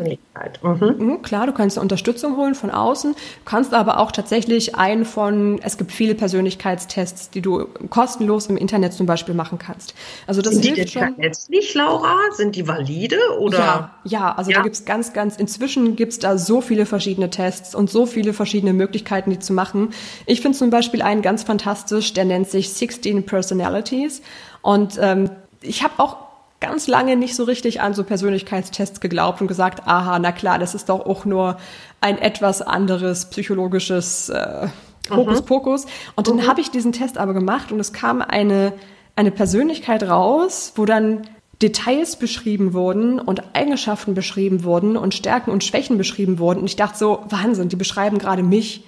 Mhm. 0.63 0.95
Mhm, 0.99 1.23
klar, 1.23 1.47
du 1.47 1.53
kannst 1.53 1.79
Unterstützung 1.79 2.37
holen 2.37 2.55
von 2.55 2.71
außen. 2.71 3.15
Du 3.15 3.45
kannst 3.45 3.75
aber 3.75 3.99
auch 3.99 4.13
tatsächlich 4.13 4.77
einen 4.77 5.05
von, 5.05 5.61
es 5.65 5.77
gibt 5.77 5.88
viele 5.89 6.15
Persönlichkeitstests, 6.15 7.31
die 7.31 7.41
du 7.41 7.67
kostenlos 7.91 8.47
im 8.47 8.57
Internet 8.57 8.93
zum 8.93 9.07
Beispiel 9.07 9.35
machen 9.35 9.59
kannst. 9.59 9.95
Also 10.27 10.43
das 10.43 10.55
Sind 10.55 10.65
hilft 10.65 10.95
die 10.95 10.99
denn 10.99 11.15
verletzlich, 11.15 11.75
Laura? 11.75 12.15
Sind 12.33 12.57
die 12.57 12.69
valide 12.69 13.17
oder? 13.41 13.59
Ja, 13.59 13.95
ja 14.05 14.35
also 14.35 14.51
ja. 14.51 14.59
da 14.59 14.63
gibt's 14.63 14.85
ganz, 14.85 15.13
ganz, 15.13 15.37
inzwischen 15.37 15.97
gibt's 15.97 16.19
da 16.19 16.39
so 16.39 16.61
viele 16.61 16.87
verschiedene 16.87 17.31
Tests 17.31 17.75
und 17.75 17.91
so 17.91 18.07
viele 18.07 18.19
viele 18.19 18.33
verschiedene 18.33 18.73
Möglichkeiten, 18.73 19.31
die 19.31 19.39
zu 19.39 19.53
machen. 19.53 19.91
Ich 20.27 20.41
finde 20.41 20.59
zum 20.59 20.71
Beispiel 20.71 21.03
einen 21.03 21.23
ganz 21.23 21.45
fantastisch, 21.45 22.13
der 22.13 22.25
nennt 22.25 22.51
sich 22.51 22.73
16 22.73 23.25
Personalities. 23.25 24.23
Und 24.61 24.99
ähm, 25.01 25.31
ich 25.63 25.85
habe 25.85 25.95
auch 25.99 26.17
ganz 26.61 26.89
lange 26.89 27.17
nicht 27.17 27.37
so 27.37 27.45
richtig 27.45 27.81
an 27.81 27.95
so 27.95 28.03
Persönlichkeitstests 28.03 29.01
geglaubt 29.01 29.41
und 29.41 29.47
gesagt, 29.47 29.87
aha, 29.87 30.19
na 30.19 30.33
klar, 30.33 30.59
das 30.59 30.75
ist 30.75 30.89
doch 30.89 31.07
auch 31.07 31.25
nur 31.25 31.59
ein 32.01 32.19
etwas 32.19 32.61
anderes 32.61 33.31
psychologisches 33.31 34.31
äh, 34.31 34.67
Hokuspokus. 35.11 35.85
Mhm. 35.85 35.91
Und 36.17 36.29
dann 36.29 36.37
mhm. 36.37 36.47
habe 36.47 36.61
ich 36.61 36.71
diesen 36.71 36.93
Test 36.93 37.19
aber 37.19 37.35
gemacht 37.35 37.73
und 37.73 37.81
es 37.81 37.93
kam 37.93 38.23
eine, 38.23 38.73
eine 39.17 39.31
Persönlichkeit 39.31 40.03
raus, 40.03 40.73
wo 40.77 40.85
dann 40.85 41.23
Details 41.61 42.17
beschrieben 42.17 42.73
wurden 42.73 43.19
und 43.19 43.43
Eigenschaften 43.55 44.15
beschrieben 44.15 44.63
wurden 44.63 44.97
und 44.97 45.15
Stärken 45.15 45.51
und 45.51 45.65
Schwächen 45.65 45.99
beschrieben 45.99 46.39
wurden. 46.39 46.61
Und 46.61 46.67
ich 46.67 46.77
dachte 46.77 46.99
so, 46.99 47.25
Wahnsinn, 47.29 47.69
die 47.69 47.77
beschreiben 47.77 48.19
gerade 48.19 48.43
mich. 48.45 48.85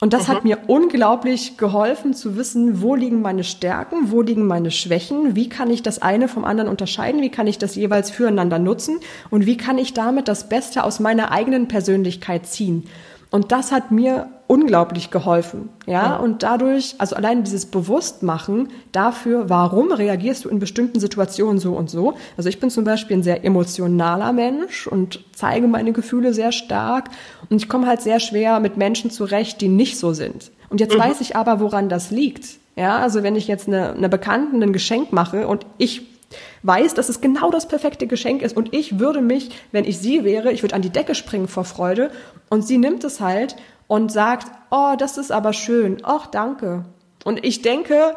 Und 0.00 0.12
das 0.12 0.26
mhm. 0.26 0.32
hat 0.32 0.44
mir 0.44 0.58
unglaublich 0.66 1.56
geholfen 1.58 2.14
zu 2.14 2.36
wissen, 2.36 2.82
wo 2.82 2.94
liegen 2.94 3.20
meine 3.20 3.44
Stärken, 3.44 4.10
wo 4.10 4.22
liegen 4.22 4.46
meine 4.46 4.70
Schwächen, 4.70 5.34
wie 5.34 5.48
kann 5.48 5.70
ich 5.70 5.82
das 5.82 6.00
eine 6.00 6.28
vom 6.28 6.44
anderen 6.44 6.70
unterscheiden, 6.70 7.20
wie 7.20 7.30
kann 7.30 7.46
ich 7.46 7.58
das 7.58 7.74
jeweils 7.74 8.10
füreinander 8.10 8.58
nutzen 8.58 8.98
und 9.30 9.46
wie 9.46 9.56
kann 9.56 9.78
ich 9.78 9.94
damit 9.94 10.28
das 10.28 10.48
Beste 10.48 10.84
aus 10.84 11.00
meiner 11.00 11.32
eigenen 11.32 11.66
Persönlichkeit 11.68 12.46
ziehen. 12.46 12.84
Und 13.30 13.52
das 13.52 13.72
hat 13.72 13.90
mir 13.90 14.28
unglaublich 14.46 15.10
geholfen. 15.10 15.68
Ja, 15.86 16.16
und 16.16 16.42
dadurch, 16.42 16.94
also 16.96 17.14
allein 17.14 17.44
dieses 17.44 17.66
Bewusstmachen 17.66 18.68
dafür, 18.92 19.50
warum 19.50 19.92
reagierst 19.92 20.46
du 20.46 20.48
in 20.48 20.58
bestimmten 20.58 20.98
Situationen 20.98 21.58
so 21.58 21.74
und 21.74 21.90
so. 21.90 22.14
Also 22.38 22.48
ich 22.48 22.58
bin 22.58 22.70
zum 22.70 22.84
Beispiel 22.84 23.18
ein 23.18 23.22
sehr 23.22 23.44
emotionaler 23.44 24.32
Mensch 24.32 24.86
und 24.86 25.22
zeige 25.34 25.68
meine 25.68 25.92
Gefühle 25.92 26.32
sehr 26.32 26.52
stark. 26.52 27.10
Und 27.50 27.58
ich 27.62 27.68
komme 27.68 27.86
halt 27.86 28.00
sehr 28.00 28.20
schwer 28.20 28.60
mit 28.60 28.78
Menschen 28.78 29.10
zurecht, 29.10 29.60
die 29.60 29.68
nicht 29.68 29.98
so 29.98 30.14
sind. 30.14 30.50
Und 30.70 30.80
jetzt 30.80 30.94
mhm. 30.94 31.00
weiß 31.00 31.20
ich 31.20 31.36
aber, 31.36 31.60
woran 31.60 31.90
das 31.90 32.10
liegt. 32.10 32.46
Ja, 32.76 32.98
also 32.98 33.22
wenn 33.22 33.36
ich 33.36 33.48
jetzt 33.48 33.66
eine, 33.66 33.92
eine 33.92 34.08
Bekannten 34.08 34.62
ein 34.62 34.72
Geschenk 34.72 35.12
mache 35.12 35.46
und 35.46 35.66
ich 35.76 36.17
weiß, 36.62 36.94
dass 36.94 37.08
es 37.08 37.20
genau 37.20 37.50
das 37.50 37.68
perfekte 37.68 38.06
Geschenk 38.06 38.42
ist 38.42 38.56
und 38.56 38.74
ich 38.74 38.98
würde 38.98 39.20
mich, 39.20 39.50
wenn 39.72 39.84
ich 39.84 39.98
sie 39.98 40.24
wäre, 40.24 40.52
ich 40.52 40.62
würde 40.62 40.74
an 40.74 40.82
die 40.82 40.90
Decke 40.90 41.14
springen 41.14 41.48
vor 41.48 41.64
Freude 41.64 42.10
und 42.50 42.66
sie 42.66 42.78
nimmt 42.78 43.04
es 43.04 43.20
halt 43.20 43.56
und 43.86 44.12
sagt, 44.12 44.46
oh, 44.70 44.94
das 44.98 45.18
ist 45.18 45.32
aber 45.32 45.52
schön, 45.52 45.98
ach, 46.02 46.26
danke. 46.26 46.84
Und 47.24 47.44
ich 47.44 47.62
denke, 47.62 48.16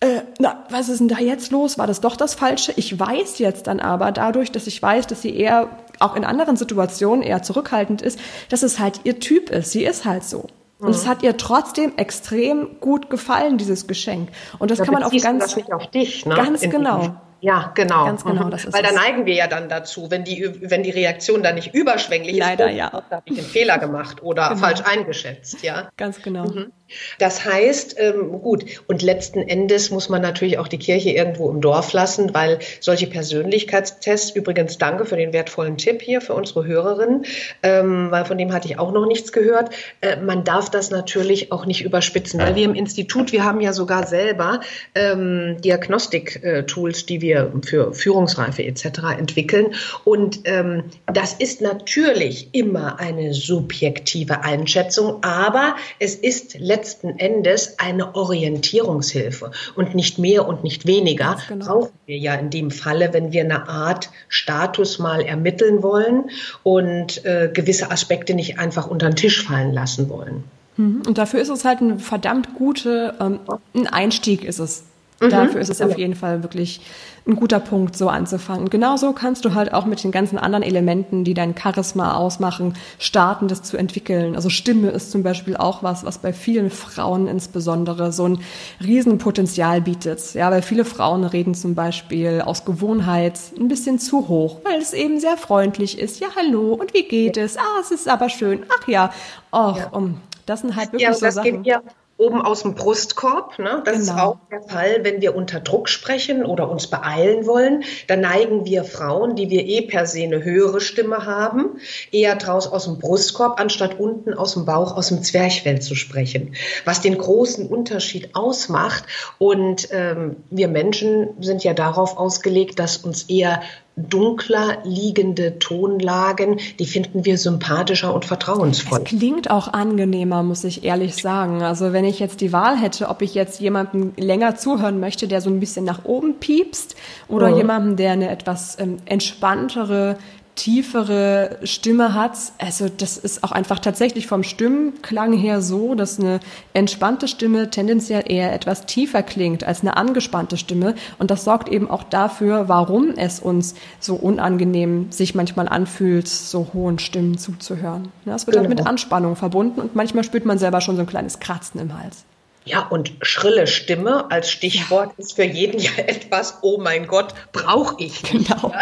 äh, 0.00 0.22
na, 0.38 0.64
was 0.70 0.88
ist 0.88 1.00
denn 1.00 1.08
da 1.08 1.18
jetzt 1.18 1.50
los? 1.50 1.76
War 1.76 1.86
das 1.86 2.00
doch 2.00 2.16
das 2.16 2.34
Falsche? 2.34 2.72
Ich 2.76 2.98
weiß 2.98 3.38
jetzt 3.38 3.66
dann 3.66 3.80
aber 3.80 4.12
dadurch, 4.12 4.50
dass 4.50 4.66
ich 4.66 4.80
weiß, 4.80 5.06
dass 5.06 5.20
sie 5.20 5.36
eher 5.36 5.68
auch 5.98 6.16
in 6.16 6.24
anderen 6.24 6.56
Situationen 6.56 7.22
eher 7.22 7.42
zurückhaltend 7.42 8.00
ist, 8.00 8.18
dass 8.48 8.62
es 8.62 8.78
halt 8.78 9.00
ihr 9.04 9.20
Typ 9.20 9.50
ist. 9.50 9.72
Sie 9.72 9.84
ist 9.84 10.06
halt 10.06 10.24
so. 10.24 10.46
Und 10.78 10.90
es 10.90 11.04
mhm. 11.04 11.08
hat 11.10 11.22
ihr 11.22 11.36
trotzdem 11.36 11.92
extrem 11.96 12.80
gut 12.80 13.10
gefallen, 13.10 13.58
dieses 13.58 13.86
Geschenk. 13.86 14.30
Und 14.58 14.70
das 14.70 14.78
da 14.78 14.84
kann 14.84 14.94
man 14.94 15.02
auch 15.02 15.12
ganz, 15.12 15.54
auf 15.70 15.90
dich, 15.90 16.24
ne? 16.24 16.34
ganz 16.34 16.62
genau. 16.62 17.16
Ja, 17.40 17.72
genau. 17.74 18.04
Ganz 18.04 18.24
genau. 18.24 18.44
Mhm. 18.44 18.50
Das 18.50 18.64
ist 18.64 18.74
Weil 18.74 18.82
da 18.82 18.92
neigen 18.92 19.26
wir 19.26 19.34
ja 19.34 19.46
dann 19.46 19.68
dazu, 19.68 20.10
wenn 20.10 20.24
die, 20.24 20.48
wenn 20.62 20.82
die 20.82 20.90
Reaktion 20.90 21.42
dann 21.42 21.54
nicht 21.54 21.74
überschwänglich 21.74 22.36
Leider, 22.36 22.70
ist, 22.70 22.76
ja. 22.76 22.90
da 22.90 23.16
habe 23.16 23.22
ich 23.26 23.38
einen 23.38 23.46
Fehler 23.46 23.78
gemacht 23.78 24.22
oder 24.22 24.50
genau. 24.50 24.60
falsch 24.60 24.82
eingeschätzt, 24.84 25.62
ja. 25.62 25.90
Ganz 25.96 26.22
genau. 26.22 26.44
Mhm. 26.44 26.72
Das 27.18 27.44
heißt, 27.44 27.96
ähm, 27.98 28.40
gut, 28.42 28.64
und 28.86 29.02
letzten 29.02 29.40
Endes 29.40 29.90
muss 29.90 30.08
man 30.08 30.22
natürlich 30.22 30.58
auch 30.58 30.68
die 30.68 30.78
Kirche 30.78 31.10
irgendwo 31.10 31.50
im 31.50 31.60
Dorf 31.60 31.92
lassen, 31.92 32.34
weil 32.34 32.58
solche 32.80 33.06
Persönlichkeitstests, 33.06 34.30
übrigens 34.30 34.78
danke 34.78 35.04
für 35.04 35.16
den 35.16 35.32
wertvollen 35.32 35.76
Tipp 35.76 36.02
hier 36.02 36.20
für 36.20 36.34
unsere 36.34 36.66
Hörerinnen, 36.66 37.24
ähm, 37.62 38.10
weil 38.10 38.24
von 38.24 38.38
dem 38.38 38.52
hatte 38.52 38.68
ich 38.68 38.78
auch 38.78 38.92
noch 38.92 39.06
nichts 39.06 39.32
gehört. 39.32 39.70
Äh, 40.00 40.16
man 40.16 40.44
darf 40.44 40.70
das 40.70 40.90
natürlich 40.90 41.52
auch 41.52 41.66
nicht 41.66 41.84
überspitzen, 41.84 42.40
weil 42.40 42.54
wir 42.54 42.64
im 42.64 42.74
Institut, 42.74 43.32
wir 43.32 43.44
haben 43.44 43.60
ja 43.60 43.72
sogar 43.72 44.06
selber 44.06 44.60
ähm, 44.94 45.56
Diagnostik-Tools, 45.60 47.06
die 47.06 47.20
wir 47.20 47.52
für 47.64 47.92
Führungsreife 47.94 48.64
etc. 48.64 48.84
entwickeln. 49.18 49.74
Und 50.04 50.40
ähm, 50.44 50.84
das 51.06 51.34
ist 51.34 51.60
natürlich 51.60 52.48
immer 52.52 52.98
eine 52.98 53.34
subjektive 53.34 54.42
Einschätzung, 54.42 55.22
aber 55.22 55.76
es 55.98 56.14
ist 56.14 56.58
letztendlich 56.58 56.79
letzten 56.80 57.18
Endes 57.18 57.78
eine 57.78 58.14
Orientierungshilfe 58.14 59.50
und 59.74 59.94
nicht 59.94 60.18
mehr 60.18 60.48
und 60.48 60.64
nicht 60.64 60.86
weniger 60.86 61.36
genau. 61.46 61.66
brauchen 61.66 61.92
wir 62.06 62.16
ja 62.16 62.34
in 62.34 62.48
dem 62.48 62.70
Falle, 62.70 63.12
wenn 63.12 63.32
wir 63.32 63.42
eine 63.42 63.68
Art 63.68 64.08
Status 64.28 64.98
mal 64.98 65.20
ermitteln 65.20 65.82
wollen 65.82 66.30
und 66.62 67.22
äh, 67.26 67.50
gewisse 67.52 67.90
Aspekte 67.90 68.32
nicht 68.32 68.58
einfach 68.58 68.86
unter 68.86 69.10
den 69.10 69.16
Tisch 69.16 69.44
fallen 69.44 69.74
lassen 69.74 70.08
wollen. 70.08 70.44
Mhm. 70.78 71.02
Und 71.06 71.18
dafür 71.18 71.40
ist 71.40 71.50
es 71.50 71.66
halt 71.66 71.82
ein 71.82 71.98
verdammt 71.98 72.54
gute, 72.54 73.14
ähm, 73.20 73.40
ein 73.74 73.86
Einstieg 73.86 74.42
ist 74.44 74.58
es. 74.58 74.84
Mhm. 75.20 75.30
Dafür 75.30 75.60
ist 75.60 75.70
es 75.70 75.82
auf 75.82 75.98
jeden 75.98 76.14
Fall 76.14 76.42
wirklich 76.42 76.80
ein 77.26 77.36
guter 77.36 77.60
Punkt, 77.60 77.96
so 77.96 78.08
anzufangen. 78.08 78.64
Und 78.64 78.70
genauso 78.70 79.12
kannst 79.12 79.44
du 79.44 79.54
halt 79.54 79.74
auch 79.74 79.84
mit 79.84 80.02
den 80.02 80.10
ganzen 80.10 80.38
anderen 80.38 80.62
Elementen, 80.62 81.24
die 81.24 81.34
dein 81.34 81.54
Charisma 81.56 82.14
ausmachen, 82.14 82.74
starten, 82.98 83.46
das 83.46 83.62
zu 83.62 83.76
entwickeln. 83.76 84.34
Also 84.34 84.48
Stimme 84.48 84.88
ist 84.90 85.10
zum 85.10 85.22
Beispiel 85.22 85.56
auch 85.56 85.82
was, 85.82 86.04
was 86.04 86.18
bei 86.18 86.32
vielen 86.32 86.70
Frauen 86.70 87.26
insbesondere 87.26 88.12
so 88.12 88.26
ein 88.26 88.40
Riesenpotenzial 88.82 89.82
bietet. 89.82 90.32
Ja, 90.34 90.50
weil 90.50 90.62
viele 90.62 90.86
Frauen 90.86 91.24
reden 91.24 91.54
zum 91.54 91.74
Beispiel 91.74 92.40
aus 92.40 92.64
Gewohnheit 92.64 93.38
ein 93.58 93.68
bisschen 93.68 93.98
zu 93.98 94.28
hoch, 94.28 94.60
weil 94.64 94.80
es 94.80 94.94
eben 94.94 95.20
sehr 95.20 95.36
freundlich 95.36 95.98
ist. 95.98 96.20
Ja, 96.20 96.28
hallo, 96.34 96.72
und 96.72 96.94
wie 96.94 97.04
geht 97.04 97.36
es? 97.36 97.58
Ah, 97.58 97.80
es 97.80 97.90
ist 97.90 98.08
aber 98.08 98.30
schön. 98.30 98.64
Ach 98.70 98.88
ja, 98.88 99.12
och, 99.52 99.76
ja. 99.76 99.88
um, 99.90 100.20
das 100.46 100.62
sind 100.62 100.74
halt 100.74 100.92
wirklich 100.92 101.02
ja, 101.02 101.12
so 101.12 101.30
Sachen. 101.30 101.62
Geht, 101.62 101.66
ja 101.66 101.82
oben 102.20 102.42
aus 102.42 102.62
dem 102.62 102.74
Brustkorb. 102.74 103.58
Ne? 103.58 103.82
Das 103.84 104.00
genau. 104.00 104.12
ist 104.12 104.20
auch 104.20 104.36
der 104.50 104.62
Fall, 104.62 105.00
wenn 105.02 105.22
wir 105.22 105.34
unter 105.34 105.58
Druck 105.58 105.88
sprechen 105.88 106.44
oder 106.44 106.70
uns 106.70 106.86
beeilen 106.86 107.46
wollen. 107.46 107.82
Dann 108.08 108.20
neigen 108.20 108.66
wir 108.66 108.84
Frauen, 108.84 109.36
die 109.36 109.48
wir 109.48 109.64
eh 109.66 109.80
per 109.82 110.06
se 110.06 110.22
eine 110.22 110.44
höhere 110.44 110.80
Stimme 110.80 111.24
haben, 111.24 111.80
eher 112.12 112.36
draus 112.36 112.66
aus 112.66 112.84
dem 112.84 112.98
Brustkorb, 112.98 113.58
anstatt 113.58 113.98
unten 113.98 114.34
aus 114.34 114.52
dem 114.52 114.66
Bauch, 114.66 114.96
aus 114.96 115.08
dem 115.08 115.22
Zwerchfell 115.22 115.80
zu 115.80 115.94
sprechen. 115.94 116.54
Was 116.84 117.00
den 117.00 117.16
großen 117.16 117.66
Unterschied 117.66 118.34
ausmacht. 118.34 119.04
Und 119.38 119.88
ähm, 119.90 120.36
wir 120.50 120.68
Menschen 120.68 121.30
sind 121.40 121.64
ja 121.64 121.72
darauf 121.72 122.18
ausgelegt, 122.18 122.78
dass 122.78 122.98
uns 122.98 123.24
eher 123.24 123.62
dunkler 123.96 124.78
liegende 124.84 125.58
Tonlagen, 125.58 126.58
die 126.78 126.86
finden 126.86 127.24
wir 127.24 127.36
sympathischer 127.38 128.14
und 128.14 128.24
vertrauensvoll. 128.24 129.00
Es 129.04 129.04
klingt 129.04 129.50
auch 129.50 129.68
angenehmer, 129.68 130.42
muss 130.42 130.64
ich 130.64 130.84
ehrlich 130.84 131.16
sagen. 131.16 131.62
Also 131.62 131.92
wenn 131.92 132.04
ich 132.04 132.18
jetzt 132.18 132.40
die 132.40 132.52
Wahl 132.52 132.78
hätte, 132.78 133.08
ob 133.08 133.22
ich 133.22 133.34
jetzt 133.34 133.60
jemandem 133.60 134.12
länger 134.16 134.56
zuhören 134.56 135.00
möchte, 135.00 135.28
der 135.28 135.40
so 135.40 135.50
ein 135.50 135.60
bisschen 135.60 135.84
nach 135.84 136.04
oben 136.04 136.34
piepst, 136.40 136.96
oder 137.28 137.50
mhm. 137.50 137.56
jemandem, 137.56 137.96
der 137.96 138.12
eine 138.12 138.30
etwas 138.30 138.78
ähm, 138.78 138.96
entspanntere 139.04 140.16
tiefere 140.54 141.58
Stimme 141.64 142.14
hat. 142.14 142.36
Also 142.58 142.88
das 142.88 143.16
ist 143.16 143.44
auch 143.44 143.52
einfach 143.52 143.78
tatsächlich 143.78 144.26
vom 144.26 144.42
Stimmklang 144.42 145.32
her 145.32 145.62
so, 145.62 145.94
dass 145.94 146.18
eine 146.18 146.40
entspannte 146.74 147.28
Stimme 147.28 147.70
tendenziell 147.70 148.24
eher 148.26 148.52
etwas 148.52 148.86
tiefer 148.86 149.22
klingt 149.22 149.64
als 149.64 149.80
eine 149.80 149.96
angespannte 149.96 150.56
Stimme. 150.56 150.94
Und 151.18 151.30
das 151.30 151.44
sorgt 151.44 151.68
eben 151.68 151.90
auch 151.90 152.02
dafür, 152.02 152.68
warum 152.68 153.10
es 153.16 153.40
uns 153.40 153.74
so 154.00 154.14
unangenehm 154.14 155.10
sich 155.10 155.34
manchmal 155.34 155.68
anfühlt, 155.68 156.28
so 156.28 156.68
hohen 156.74 156.98
Stimmen 156.98 157.38
zuzuhören. 157.38 158.08
Das 158.24 158.46
wird 158.46 158.56
halt 158.56 158.68
mit 158.68 158.78
genau. 158.78 158.90
Anspannung 158.90 159.36
verbunden 159.36 159.80
und 159.80 159.96
manchmal 159.96 160.24
spürt 160.24 160.44
man 160.44 160.58
selber 160.58 160.80
schon 160.80 160.96
so 160.96 161.02
ein 161.02 161.06
kleines 161.06 161.40
Kratzen 161.40 161.80
im 161.80 161.98
Hals. 161.98 162.24
Ja, 162.66 162.86
und 162.88 163.12
schrille 163.22 163.66
Stimme 163.66 164.30
als 164.30 164.50
Stichwort 164.50 165.12
ist 165.16 165.36
für 165.36 165.44
jeden 165.44 165.80
ja 165.80 165.92
etwas, 165.96 166.58
oh 166.60 166.78
mein 166.78 167.06
Gott, 167.06 167.32
brauche 167.52 167.96
ich. 167.98 168.22
Genau. 168.22 168.72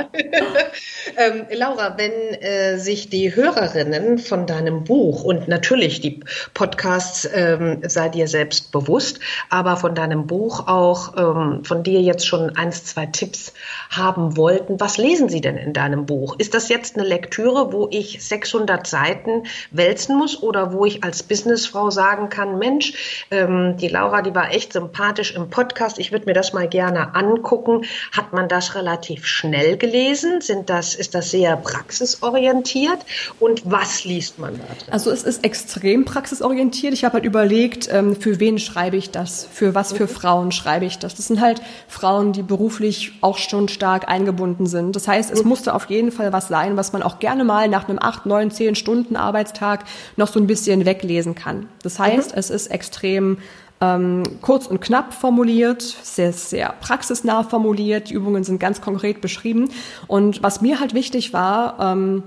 ähm, 1.16 1.46
Laura, 1.52 1.96
wenn 1.96 2.10
äh, 2.10 2.78
sich 2.78 3.08
die 3.08 3.34
Hörerinnen 3.36 4.18
von 4.18 4.46
deinem 4.46 4.82
Buch 4.82 5.22
und 5.22 5.46
natürlich 5.46 6.00
die 6.00 6.20
Podcasts 6.54 7.28
ähm, 7.32 7.82
sei 7.86 8.08
dir 8.08 8.26
selbst 8.26 8.72
bewusst, 8.72 9.20
aber 9.48 9.76
von 9.76 9.94
deinem 9.94 10.26
Buch 10.26 10.66
auch 10.66 11.16
ähm, 11.16 11.64
von 11.64 11.84
dir 11.84 12.00
jetzt 12.00 12.26
schon 12.26 12.56
eins, 12.56 12.84
zwei 12.84 13.06
Tipps 13.06 13.52
haben 13.90 14.36
wollten, 14.36 14.80
was 14.80 14.98
lesen 14.98 15.28
sie 15.28 15.40
denn 15.40 15.56
in 15.56 15.72
deinem 15.72 16.04
Buch? 16.04 16.34
Ist 16.38 16.54
das 16.54 16.68
jetzt 16.68 16.96
eine 16.96 17.06
Lektüre, 17.06 17.72
wo 17.72 17.88
ich 17.92 18.24
600 18.24 18.88
Seiten 18.88 19.44
wälzen 19.70 20.18
muss 20.18 20.42
oder 20.42 20.72
wo 20.72 20.84
ich 20.84 21.04
als 21.04 21.22
Businessfrau 21.22 21.90
sagen 21.90 22.28
kann, 22.28 22.58
Mensch, 22.58 23.26
ähm, 23.30 23.67
die 23.76 23.88
Laura, 23.88 24.22
die 24.22 24.35
war 24.35 24.52
echt 24.52 24.72
sympathisch 24.72 25.35
im 25.35 25.50
Podcast. 25.50 25.98
Ich 25.98 26.12
würde 26.12 26.26
mir 26.26 26.33
das 26.33 26.52
mal 26.52 26.68
gerne 26.68 27.14
angucken. 27.14 27.85
Hat 28.12 28.33
man 28.33 28.48
das 28.48 28.74
relativ 28.74 29.26
schnell 29.26 29.76
gelesen? 29.76 30.40
Sind 30.40 30.70
das, 30.70 30.94
ist 30.94 31.14
das 31.14 31.31
sehr 31.31 31.57
praxisorientiert? 31.57 32.98
Und 33.38 33.62
was 33.64 34.04
liest 34.04 34.38
man 34.38 34.59
da? 34.59 34.92
Also 34.92 35.11
es 35.11 35.22
ist 35.22 35.44
extrem 35.44 36.04
praxisorientiert. 36.04 36.94
Ich 36.94 37.04
habe 37.04 37.14
halt 37.14 37.24
überlegt, 37.24 37.88
ähm, 37.92 38.16
für 38.16 38.40
wen 38.40 38.59
schreibe 38.59 38.96
ich 38.96 39.11
das? 39.11 39.48
Für 39.50 39.74
was 39.74 39.92
für 39.92 40.04
mhm. 40.04 40.09
Frauen 40.09 40.52
schreibe 40.52 40.85
ich 40.85 40.98
das? 40.98 41.14
Das 41.14 41.26
sind 41.26 41.40
halt 41.40 41.61
Frauen, 41.88 42.33
die 42.33 42.42
beruflich 42.42 43.12
auch 43.20 43.38
schon 43.38 43.68
stark 43.68 44.09
eingebunden 44.09 44.66
sind. 44.66 44.96
Das 44.96 45.09
heißt, 45.09 45.31
es 45.31 45.42
mhm. 45.42 45.50
musste 45.50 45.74
auf 45.74 45.87
jeden 45.90 46.12
Fall 46.12 46.33
was 46.33 46.48
sein, 46.48 46.76
was 46.76 46.92
man 46.92 47.02
auch 47.02 47.18
gerne 47.18 47.44
mal 47.44 47.68
nach 47.68 47.88
einem 47.88 47.98
acht, 48.00 48.26
neun, 48.26 48.50
zehn 48.50 48.74
Stunden 48.74 49.16
Arbeitstag 49.16 49.85
noch 50.16 50.28
so 50.28 50.40
ein 50.40 50.46
bisschen 50.46 50.85
weglesen 50.85 51.35
kann. 51.35 51.68
Das 51.83 51.98
heißt, 51.98 52.33
mhm. 52.33 52.38
es 52.38 52.50
ist 52.50 52.68
extrem 52.68 53.38
ähm, 53.80 54.22
kurz 54.42 54.66
und 54.66 54.80
knapp 54.80 55.14
formuliert, 55.14 55.82
sehr, 55.82 56.32
sehr 56.32 56.74
praxisnah 56.80 57.44
formuliert. 57.44 58.10
Die 58.10 58.14
Übungen 58.14 58.44
sind 58.44 58.58
ganz 58.58 58.80
konkret 58.80 59.20
beschrieben. 59.20 59.70
Und 60.06 60.42
was 60.42 60.60
mir 60.60 60.80
halt 60.80 60.94
wichtig 60.94 61.32
war, 61.32 61.78
ähm, 61.80 62.22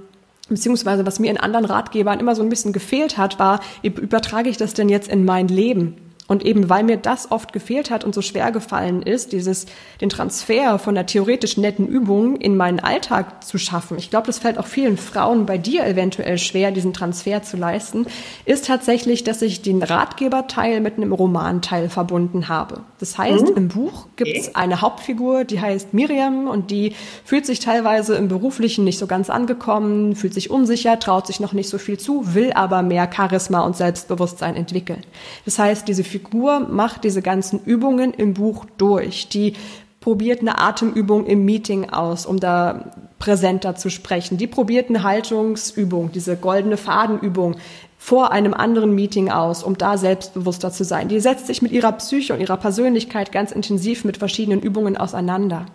beziehungsweise 0.49 1.05
was 1.05 1.19
mir 1.19 1.31
in 1.31 1.37
anderen 1.37 1.65
Ratgebern 1.65 2.19
immer 2.19 2.35
so 2.35 2.41
ein 2.41 2.49
bisschen 2.49 2.73
gefehlt 2.73 3.17
hat, 3.17 3.39
war, 3.39 3.59
übertrage 3.83 4.49
ich 4.49 4.57
das 4.57 4.73
denn 4.73 4.89
jetzt 4.89 5.09
in 5.09 5.25
mein 5.25 5.47
Leben? 5.47 5.95
Und 6.27 6.45
eben 6.45 6.69
weil 6.69 6.83
mir 6.83 6.95
das 6.95 7.29
oft 7.29 7.51
gefehlt 7.51 7.91
hat 7.91 8.05
und 8.05 8.15
so 8.15 8.21
schwer 8.21 8.53
gefallen 8.53 9.01
ist, 9.01 9.33
dieses, 9.33 9.65
den 9.99 10.07
Transfer 10.07 10.79
von 10.79 10.95
der 10.95 11.05
theoretisch 11.05 11.57
netten 11.57 11.87
Übung 11.87 12.37
in 12.37 12.55
meinen 12.55 12.79
Alltag 12.79 13.43
zu 13.43 13.57
schaffen. 13.57 13.97
Ich 13.97 14.09
glaube, 14.09 14.27
das 14.27 14.39
fällt 14.39 14.57
auch 14.57 14.65
vielen 14.65 14.95
Frauen 14.95 15.45
bei 15.45 15.57
dir 15.57 15.85
eventuell 15.85 16.37
schwer, 16.37 16.71
diesen 16.71 16.93
Transfer 16.93 17.43
zu 17.43 17.57
leisten, 17.57 18.05
ist 18.45 18.65
tatsächlich, 18.65 19.25
dass 19.25 19.41
ich 19.41 19.61
den 19.61 19.83
Ratgeberteil 19.83 20.79
mit 20.79 20.95
einem 20.95 21.11
Romanteil 21.11 21.89
verbunden 21.89 22.47
habe. 22.47 22.81
Das 22.99 23.17
heißt, 23.17 23.49
mhm. 23.49 23.57
im 23.57 23.67
Buch 23.67 24.07
gibt 24.15 24.37
es 24.37 24.55
eine 24.55 24.79
Hauptfigur, 24.79 25.43
die 25.43 25.59
heißt 25.59 25.93
Miriam 25.93 26.47
und 26.47 26.71
die 26.71 26.95
fühlt 27.25 27.45
sich 27.45 27.59
teilweise 27.59 28.15
im 28.15 28.29
Beruflichen 28.29 28.85
nicht 28.85 28.99
so 28.99 29.07
ganz 29.07 29.29
angekommen, 29.29 30.15
fühlt 30.15 30.33
sich 30.33 30.49
unsicher, 30.49 30.97
traut 30.97 31.27
sich 31.27 31.41
noch 31.41 31.51
nicht 31.51 31.67
so 31.67 31.77
viel 31.77 31.99
zu, 31.99 32.33
will 32.33 32.53
aber 32.53 32.83
mehr 32.83 33.09
Charisma 33.13 33.65
und 33.65 33.75
Selbstbewusstsein 33.75 34.55
entwickeln. 34.55 35.03
Das 35.43 35.59
heißt, 35.59 35.89
diese 35.89 36.05
Figur 36.05 36.20
Figur 36.21 36.59
macht 36.59 37.03
diese 37.03 37.21
ganzen 37.21 37.63
Übungen 37.65 38.13
im 38.13 38.33
Buch 38.35 38.65
durch. 38.77 39.27
Die 39.29 39.53
probiert 39.99 40.41
eine 40.41 40.59
Atemübung 40.59 41.25
im 41.25 41.45
Meeting 41.45 41.89
aus, 41.89 42.25
um 42.25 42.39
da 42.39 42.91
präsenter 43.19 43.75
zu 43.75 43.89
sprechen. 43.89 44.37
Die 44.37 44.47
probiert 44.47 44.89
eine 44.89 45.03
Haltungsübung, 45.03 46.11
diese 46.11 46.37
goldene 46.37 46.77
Fadenübung 46.77 47.55
vor 47.97 48.31
einem 48.31 48.53
anderen 48.53 48.95
Meeting 48.95 49.29
aus, 49.29 49.63
um 49.63 49.77
da 49.77 49.97
selbstbewusster 49.97 50.71
zu 50.71 50.83
sein. 50.83 51.07
Die 51.07 51.19
setzt 51.19 51.47
sich 51.47 51.61
mit 51.61 51.71
ihrer 51.71 51.91
Psyche 51.93 52.33
und 52.33 52.39
ihrer 52.39 52.57
Persönlichkeit 52.57 53.31
ganz 53.31 53.51
intensiv 53.51 54.05
mit 54.05 54.17
verschiedenen 54.17 54.61
Übungen 54.61 54.97
auseinander. 54.97 55.65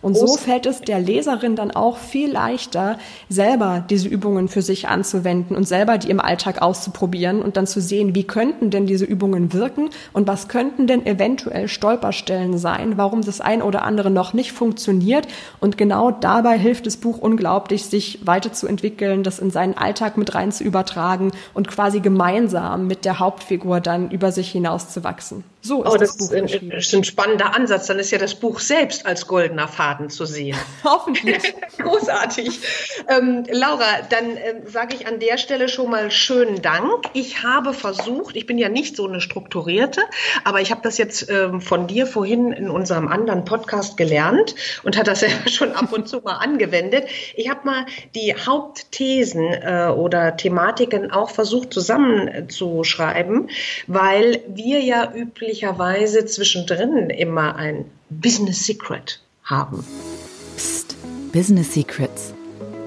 Und 0.00 0.16
so 0.16 0.36
fällt 0.36 0.66
es 0.66 0.80
der 0.80 1.00
Leserin 1.00 1.56
dann 1.56 1.70
auch 1.70 1.98
viel 1.98 2.30
leichter, 2.30 2.98
selber 3.28 3.84
diese 3.88 4.08
Übungen 4.08 4.48
für 4.48 4.62
sich 4.62 4.88
anzuwenden 4.88 5.56
und 5.56 5.66
selber 5.66 5.98
die 5.98 6.10
im 6.10 6.20
Alltag 6.20 6.62
auszuprobieren 6.62 7.42
und 7.42 7.56
dann 7.56 7.66
zu 7.66 7.80
sehen, 7.80 8.14
wie 8.14 8.24
könnten 8.24 8.70
denn 8.70 8.86
diese 8.86 9.04
Übungen 9.04 9.52
wirken 9.52 9.90
und 10.12 10.26
was 10.28 10.48
könnten 10.48 10.86
denn 10.86 11.04
eventuell 11.04 11.68
Stolperstellen 11.68 12.58
sein, 12.58 12.96
warum 12.96 13.22
das 13.22 13.40
ein 13.40 13.62
oder 13.62 13.82
andere 13.82 14.10
noch 14.10 14.32
nicht 14.32 14.52
funktioniert. 14.52 15.26
Und 15.60 15.78
genau 15.78 16.10
dabei 16.10 16.58
hilft 16.58 16.86
das 16.86 16.96
Buch 16.96 17.18
unglaublich, 17.18 17.84
sich 17.84 18.20
weiterzuentwickeln, 18.24 19.22
das 19.22 19.38
in 19.38 19.50
seinen 19.50 19.76
Alltag 19.76 20.16
mit 20.16 20.34
rein 20.34 20.52
zu 20.52 20.64
übertragen 20.64 21.32
und 21.54 21.68
quasi 21.68 22.00
gemeinsam 22.00 22.86
mit 22.86 23.04
der 23.04 23.18
Hauptfigur 23.18 23.80
dann 23.80 24.10
über 24.10 24.32
sich 24.32 24.50
hinaus 24.50 24.90
zu 24.90 25.04
wachsen. 25.04 25.44
So 25.60 25.82
ist 25.82 25.90
oh, 25.90 25.96
das, 25.96 26.16
das 26.16 26.28
Buch 26.28 26.32
ist 26.32 26.54
ein, 26.54 26.70
ist 26.70 26.94
ein 26.94 27.04
spannender 27.04 27.54
Ansatz. 27.54 27.86
Dann 27.88 27.98
ist 27.98 28.10
ja 28.10 28.18
das 28.18 28.34
Buch 28.34 28.60
selbst 28.60 29.04
als 29.06 29.26
goldener 29.26 29.57
Spenderfaden 29.58 30.10
zu 30.10 30.24
sehen. 30.24 30.56
Hoffentlich. 30.84 31.54
Großartig. 31.78 32.60
Ähm, 33.08 33.44
Laura, 33.50 34.02
dann 34.08 34.36
äh, 34.36 34.54
sage 34.66 34.94
ich 34.94 35.06
an 35.06 35.18
der 35.18 35.38
Stelle 35.38 35.68
schon 35.68 35.90
mal 35.90 36.10
schönen 36.10 36.62
Dank. 36.62 37.06
Ich 37.12 37.42
habe 37.42 37.72
versucht, 37.72 38.36
ich 38.36 38.46
bin 38.46 38.58
ja 38.58 38.68
nicht 38.68 38.96
so 38.96 39.06
eine 39.06 39.20
strukturierte, 39.20 40.02
aber 40.44 40.60
ich 40.60 40.70
habe 40.70 40.80
das 40.82 40.98
jetzt 40.98 41.28
ähm, 41.30 41.60
von 41.60 41.86
dir 41.86 42.06
vorhin 42.06 42.52
in 42.52 42.70
unserem 42.70 43.08
anderen 43.08 43.44
Podcast 43.44 43.96
gelernt 43.96 44.54
und 44.84 44.96
hat 44.96 45.08
das 45.08 45.20
ja 45.22 45.28
schon 45.46 45.72
ab 45.72 45.92
und 45.92 46.08
zu 46.08 46.20
mal 46.20 46.36
angewendet. 46.36 47.06
Ich 47.34 47.48
habe 47.48 47.60
mal 47.64 47.86
die 48.14 48.34
Hauptthesen 48.34 49.44
äh, 49.44 49.92
oder 49.94 50.36
Thematiken 50.36 51.10
auch 51.10 51.30
versucht 51.30 51.72
zusammenzuschreiben, 51.72 53.50
weil 53.86 54.40
wir 54.48 54.80
ja 54.80 55.12
üblicherweise 55.12 56.26
zwischendrin 56.26 57.10
immer 57.10 57.56
ein 57.56 57.86
Business 58.10 58.64
Secret 58.64 59.20
haben. 59.48 59.84
Psst, 60.56 60.96
Business 61.32 61.74
Secrets. 61.74 62.34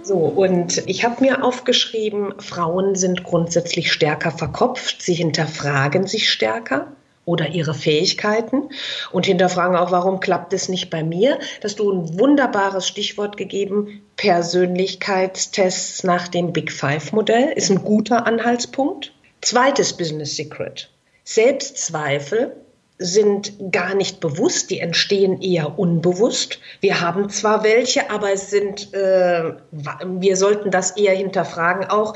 So, 0.04 0.16
und 0.16 0.84
ich 0.88 1.06
habe 1.06 1.22
mir 1.22 1.44
aufgeschrieben, 1.44 2.34
Frauen 2.40 2.96
sind 2.96 3.24
grundsätzlich 3.24 3.92
stärker 3.92 4.32
verkopft, 4.32 5.02
sie 5.02 5.14
hinterfragen 5.14 6.08
sich 6.08 6.32
stärker 6.32 6.88
oder 7.24 7.50
ihre 7.50 7.74
Fähigkeiten 7.74 8.70
und 9.12 9.26
hinterfragen 9.28 9.76
auch, 9.78 9.92
warum 9.92 10.20
klappt 10.20 10.54
es 10.54 10.70
nicht 10.70 10.90
bei 10.90 11.04
mir? 11.04 11.38
Dass 11.62 11.76
du 11.76 11.92
ein 11.92 12.20
wunderbares 12.20 12.88
Stichwort 12.88 13.38
gegeben, 13.38 14.02
Persönlichkeitstests 14.18 16.04
nach 16.04 16.28
dem 16.28 16.52
Big 16.52 16.72
Five 16.72 17.12
Modell 17.12 17.54
ist 17.56 17.70
ein 17.70 17.84
guter 17.84 18.26
Anhaltspunkt. 18.26 19.14
Zweites 19.42 19.94
Business 19.94 20.36
Secret. 20.36 20.90
Selbstzweifel 21.24 22.56
sind 23.02 23.54
gar 23.72 23.96
nicht 23.96 24.20
bewusst, 24.20 24.70
die 24.70 24.80
entstehen 24.80 25.42
eher 25.42 25.80
unbewusst. 25.80 26.60
Wir 26.82 27.02
haben 27.02 27.30
zwar 27.30 27.64
welche, 27.64 28.12
aber 28.12 28.32
es 28.32 28.52
sind, 28.52 28.94
äh, 28.94 29.54
wir 29.72 30.38
sollten 30.38 30.70
das 30.70 30.92
eher 30.92 31.16
hinterfragen 31.16 31.86
auch, 31.86 32.16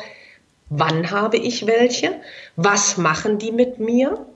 wann 0.69 1.09
habe 1.09 1.37
ich 1.37 1.65
welche, 1.65 2.11
was 2.55 2.97
machen 2.97 3.39
die 3.39 3.51
mit 3.51 3.79
mir 3.79 4.27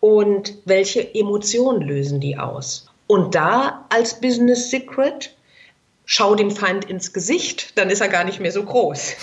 und 0.00 0.58
welche 0.66 1.14
Emotionen 1.14 1.80
lösen 1.80 2.20
die 2.20 2.36
aus. 2.36 2.86
Und 3.06 3.34
da 3.34 3.86
als 3.88 4.20
Business 4.20 4.70
Secret, 4.70 5.34
schau 6.04 6.34
dem 6.34 6.50
Feind 6.50 6.84
ins 6.84 7.14
Gesicht, 7.14 7.78
dann 7.78 7.88
ist 7.88 8.02
er 8.02 8.08
gar 8.08 8.24
nicht 8.24 8.40
mehr 8.40 8.52
so 8.52 8.62
groß. 8.62 9.14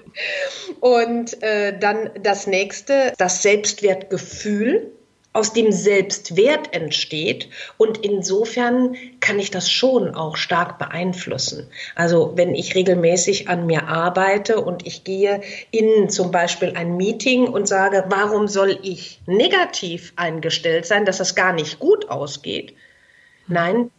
und 0.80 1.42
äh, 1.42 1.78
dann 1.78 2.10
das 2.22 2.46
nächste, 2.46 3.12
das 3.18 3.42
Selbstwertgefühl 3.42 4.92
aus 5.32 5.52
dem 5.52 5.70
Selbstwert 5.70 6.74
entsteht. 6.74 7.48
Und 7.76 7.98
insofern 7.98 8.96
kann 9.20 9.38
ich 9.38 9.50
das 9.50 9.70
schon 9.70 10.14
auch 10.14 10.36
stark 10.36 10.78
beeinflussen. 10.78 11.68
Also 11.94 12.32
wenn 12.34 12.54
ich 12.54 12.74
regelmäßig 12.74 13.48
an 13.48 13.66
mir 13.66 13.88
arbeite 13.88 14.60
und 14.60 14.86
ich 14.86 15.04
gehe 15.04 15.42
in 15.70 16.08
zum 16.08 16.30
Beispiel 16.30 16.72
ein 16.74 16.96
Meeting 16.96 17.46
und 17.46 17.68
sage, 17.68 18.04
warum 18.08 18.48
soll 18.48 18.78
ich 18.82 19.20
negativ 19.26 20.12
eingestellt 20.16 20.86
sein, 20.86 21.04
dass 21.04 21.18
das 21.18 21.34
gar 21.34 21.52
nicht 21.52 21.78
gut 21.78 22.10
ausgeht? 22.10 22.74
Nein, 23.46 23.90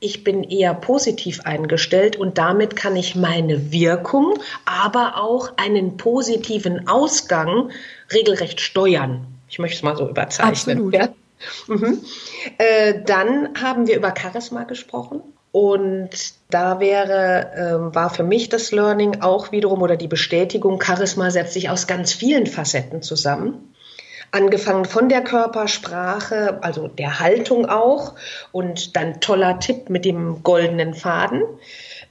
ich 0.00 0.22
bin 0.22 0.44
eher 0.44 0.74
positiv 0.74 1.40
eingestellt 1.44 2.16
und 2.16 2.36
damit 2.36 2.76
kann 2.76 2.94
ich 2.94 3.14
meine 3.14 3.72
Wirkung, 3.72 4.38
aber 4.66 5.22
auch 5.22 5.52
einen 5.56 5.96
positiven 5.96 6.88
Ausgang 6.88 7.70
regelrecht 8.12 8.60
steuern. 8.60 9.33
Ich 9.48 9.58
möchte 9.58 9.76
es 9.76 9.82
mal 9.82 9.96
so 9.96 10.08
überzeichnen. 10.08 10.78
Absolut. 10.78 10.94
Ja? 10.94 11.08
Mhm. 11.68 12.00
Äh, 12.58 13.02
dann 13.04 13.50
haben 13.60 13.86
wir 13.86 13.96
über 13.96 14.14
Charisma 14.16 14.64
gesprochen. 14.64 15.22
Und 15.52 16.10
da 16.50 16.80
wäre, 16.80 17.52
äh, 17.54 17.94
war 17.94 18.10
für 18.10 18.24
mich 18.24 18.48
das 18.48 18.72
Learning 18.72 19.20
auch 19.20 19.52
wiederum 19.52 19.82
oder 19.82 19.96
die 19.96 20.08
Bestätigung, 20.08 20.82
Charisma 20.82 21.30
setzt 21.30 21.52
sich 21.52 21.70
aus 21.70 21.86
ganz 21.86 22.12
vielen 22.12 22.46
Facetten 22.46 23.02
zusammen. 23.02 23.73
Angefangen 24.34 24.84
von 24.84 25.08
der 25.08 25.22
Körpersprache, 25.22 26.58
also 26.60 26.88
der 26.88 27.20
Haltung 27.20 27.66
auch. 27.66 28.14
Und 28.50 28.96
dann 28.96 29.20
toller 29.20 29.60
Tipp 29.60 29.90
mit 29.90 30.04
dem 30.04 30.42
goldenen 30.42 30.94
Faden 30.94 31.42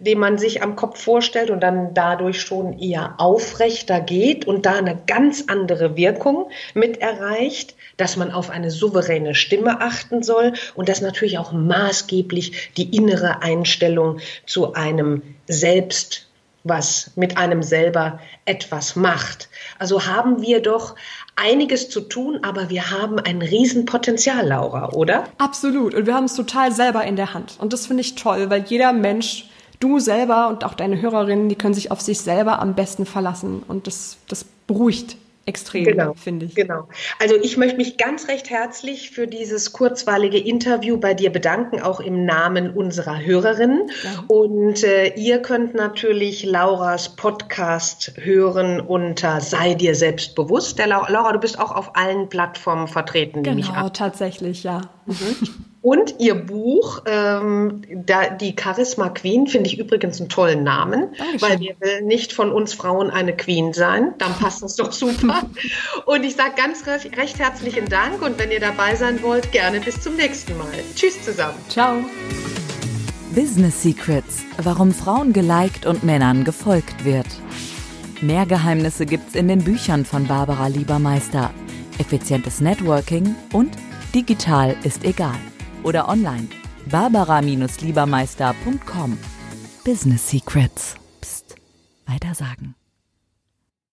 den 0.03 0.19
man 0.19 0.37
sich 0.37 0.61
am 0.61 0.75
Kopf 0.75 1.01
vorstellt 1.01 1.49
und 1.49 1.61
dann 1.61 1.93
dadurch 1.93 2.41
schon 2.41 2.77
eher 2.79 3.15
aufrechter 3.19 4.01
geht 4.01 4.45
und 4.45 4.65
da 4.65 4.73
eine 4.73 4.97
ganz 5.07 5.45
andere 5.47 5.95
Wirkung 5.95 6.49
mit 6.73 6.97
erreicht, 6.97 7.75
dass 7.97 8.17
man 8.17 8.31
auf 8.31 8.49
eine 8.49 8.69
souveräne 8.71 9.35
Stimme 9.35 9.81
achten 9.81 10.21
soll 10.23 10.53
und 10.75 10.89
dass 10.89 11.01
natürlich 11.01 11.37
auch 11.37 11.51
maßgeblich 11.51 12.73
die 12.75 12.95
innere 12.95 13.41
Einstellung 13.41 14.19
zu 14.45 14.73
einem 14.73 15.21
selbst 15.47 16.27
was 16.63 17.11
mit 17.15 17.37
einem 17.37 17.61
selber 17.61 18.19
etwas 18.45 18.95
macht. 18.95 19.49
Also 19.79 20.05
haben 20.05 20.41
wir 20.41 20.61
doch 20.61 20.95
einiges 21.35 21.89
zu 21.89 22.01
tun, 22.01 22.39
aber 22.43 22.69
wir 22.69 22.91
haben 22.91 23.19
ein 23.19 23.41
Riesenpotenzial, 23.41 24.47
Laura, 24.47 24.91
oder? 24.91 25.25
Absolut. 25.37 25.93
Und 25.93 26.05
wir 26.05 26.15
haben 26.15 26.25
es 26.25 26.35
total 26.35 26.71
selber 26.71 27.03
in 27.03 27.15
der 27.15 27.33
Hand. 27.33 27.57
Und 27.59 27.73
das 27.73 27.87
finde 27.87 28.01
ich 28.01 28.15
toll, 28.15 28.49
weil 28.49 28.63
jeder 28.63 28.93
Mensch 28.93 29.49
du 29.79 29.99
selber 29.99 30.47
und 30.47 30.63
auch 30.63 30.75
deine 30.75 31.01
Hörerinnen, 31.01 31.49
die 31.49 31.55
können 31.55 31.73
sich 31.73 31.91
auf 31.91 31.99
sich 31.99 32.21
selber 32.21 32.61
am 32.61 32.75
besten 32.75 33.05
verlassen. 33.05 33.63
Und 33.67 33.87
das, 33.87 34.17
das 34.29 34.45
beruhigt 34.45 35.17
extrem, 35.45 35.83
genau, 35.83 36.13
finde 36.13 36.45
ich. 36.45 36.55
Genau. 36.55 36.87
Also 37.19 37.35
ich 37.35 37.57
möchte 37.57 37.77
mich 37.77 37.97
ganz 37.97 38.27
recht 38.27 38.49
herzlich 38.49 39.11
für 39.11 39.27
dieses 39.27 39.73
kurzweilige 39.73 40.37
Interview 40.37 40.97
bei 40.97 41.13
dir 41.13 41.31
bedanken, 41.31 41.81
auch 41.81 41.99
im 41.99 42.25
Namen 42.25 42.71
unserer 42.71 43.19
Hörerinnen. 43.19 43.89
Ja. 44.03 44.23
Und 44.27 44.83
äh, 44.83 45.13
ihr 45.15 45.41
könnt 45.41 45.75
natürlich 45.75 46.43
Lauras 46.43 47.15
Podcast 47.15 48.13
hören 48.17 48.79
unter 48.79 49.41
Sei 49.41 49.73
dir 49.73 49.95
selbst 49.95 50.35
bewusst. 50.35 50.79
Der 50.79 50.87
Laura, 50.87 51.33
du 51.33 51.39
bist 51.39 51.59
auch 51.59 51.71
auf 51.71 51.95
allen 51.95 52.29
Plattformen 52.29 52.87
vertreten, 52.87 53.43
genau, 53.43 53.59
ich. 53.59 53.67
Genau, 53.67 53.89
tatsächlich, 53.89 54.63
ja. 54.63 54.81
Mhm. 55.05 55.65
Und 55.83 56.15
ihr 56.19 56.35
Buch, 56.35 57.01
ähm, 57.05 57.81
da, 57.93 58.29
die 58.29 58.55
Charisma 58.57 59.09
Queen, 59.09 59.47
finde 59.47 59.69
ich 59.69 59.77
übrigens 59.77 60.17
einen 60.21 60.29
tollen 60.29 60.63
Namen, 60.63 61.09
Dankeschön. 61.17 61.41
weil 61.41 61.59
wir 61.59 61.75
will 61.81 62.03
nicht 62.03 62.31
von 62.31 62.53
uns 62.53 62.73
Frauen 62.73 63.11
eine 63.11 63.35
Queen 63.35 63.73
sein. 63.73 64.13
Dann 64.17 64.33
passt 64.35 64.63
das 64.63 64.77
doch 64.77 64.93
super. 64.93 65.43
und 66.05 66.23
ich 66.23 66.37
sage 66.37 66.53
ganz 66.55 66.87
recht, 66.87 67.17
recht 67.17 67.37
herzlichen 67.37 67.89
Dank 67.89 68.21
und 68.21 68.39
wenn 68.39 68.49
ihr 68.49 68.61
dabei 68.61 68.95
sein 68.95 69.21
wollt, 69.23 69.51
gerne 69.51 69.81
bis 69.81 69.99
zum 69.99 70.15
nächsten 70.15 70.57
Mal. 70.57 70.71
Tschüss 70.95 71.21
zusammen. 71.21 71.57
Ciao. 71.67 71.95
Business 73.35 73.83
Secrets, 73.83 74.45
warum 74.59 74.93
Frauen 74.93 75.33
geliked 75.33 75.85
und 75.85 76.01
Männern 76.01 76.45
gefolgt 76.45 77.03
wird. 77.03 77.27
Mehr 78.21 78.45
Geheimnisse 78.45 79.05
gibt's 79.05 79.35
in 79.35 79.49
den 79.49 79.65
Büchern 79.65 80.05
von 80.05 80.27
Barbara 80.27 80.67
Liebermeister. 80.67 81.53
Effizientes 81.99 82.61
Networking 82.61 83.35
und 83.51 83.71
digital 84.15 84.77
ist 84.85 85.03
egal 85.03 85.35
oder 85.83 86.09
online 86.09 86.47
barbara-liebermeister.com. 86.89 89.17
Business 89.83 90.29
Secrets. 90.29 90.95
Psst. 91.21 91.55
Weitersagen. 92.05 92.75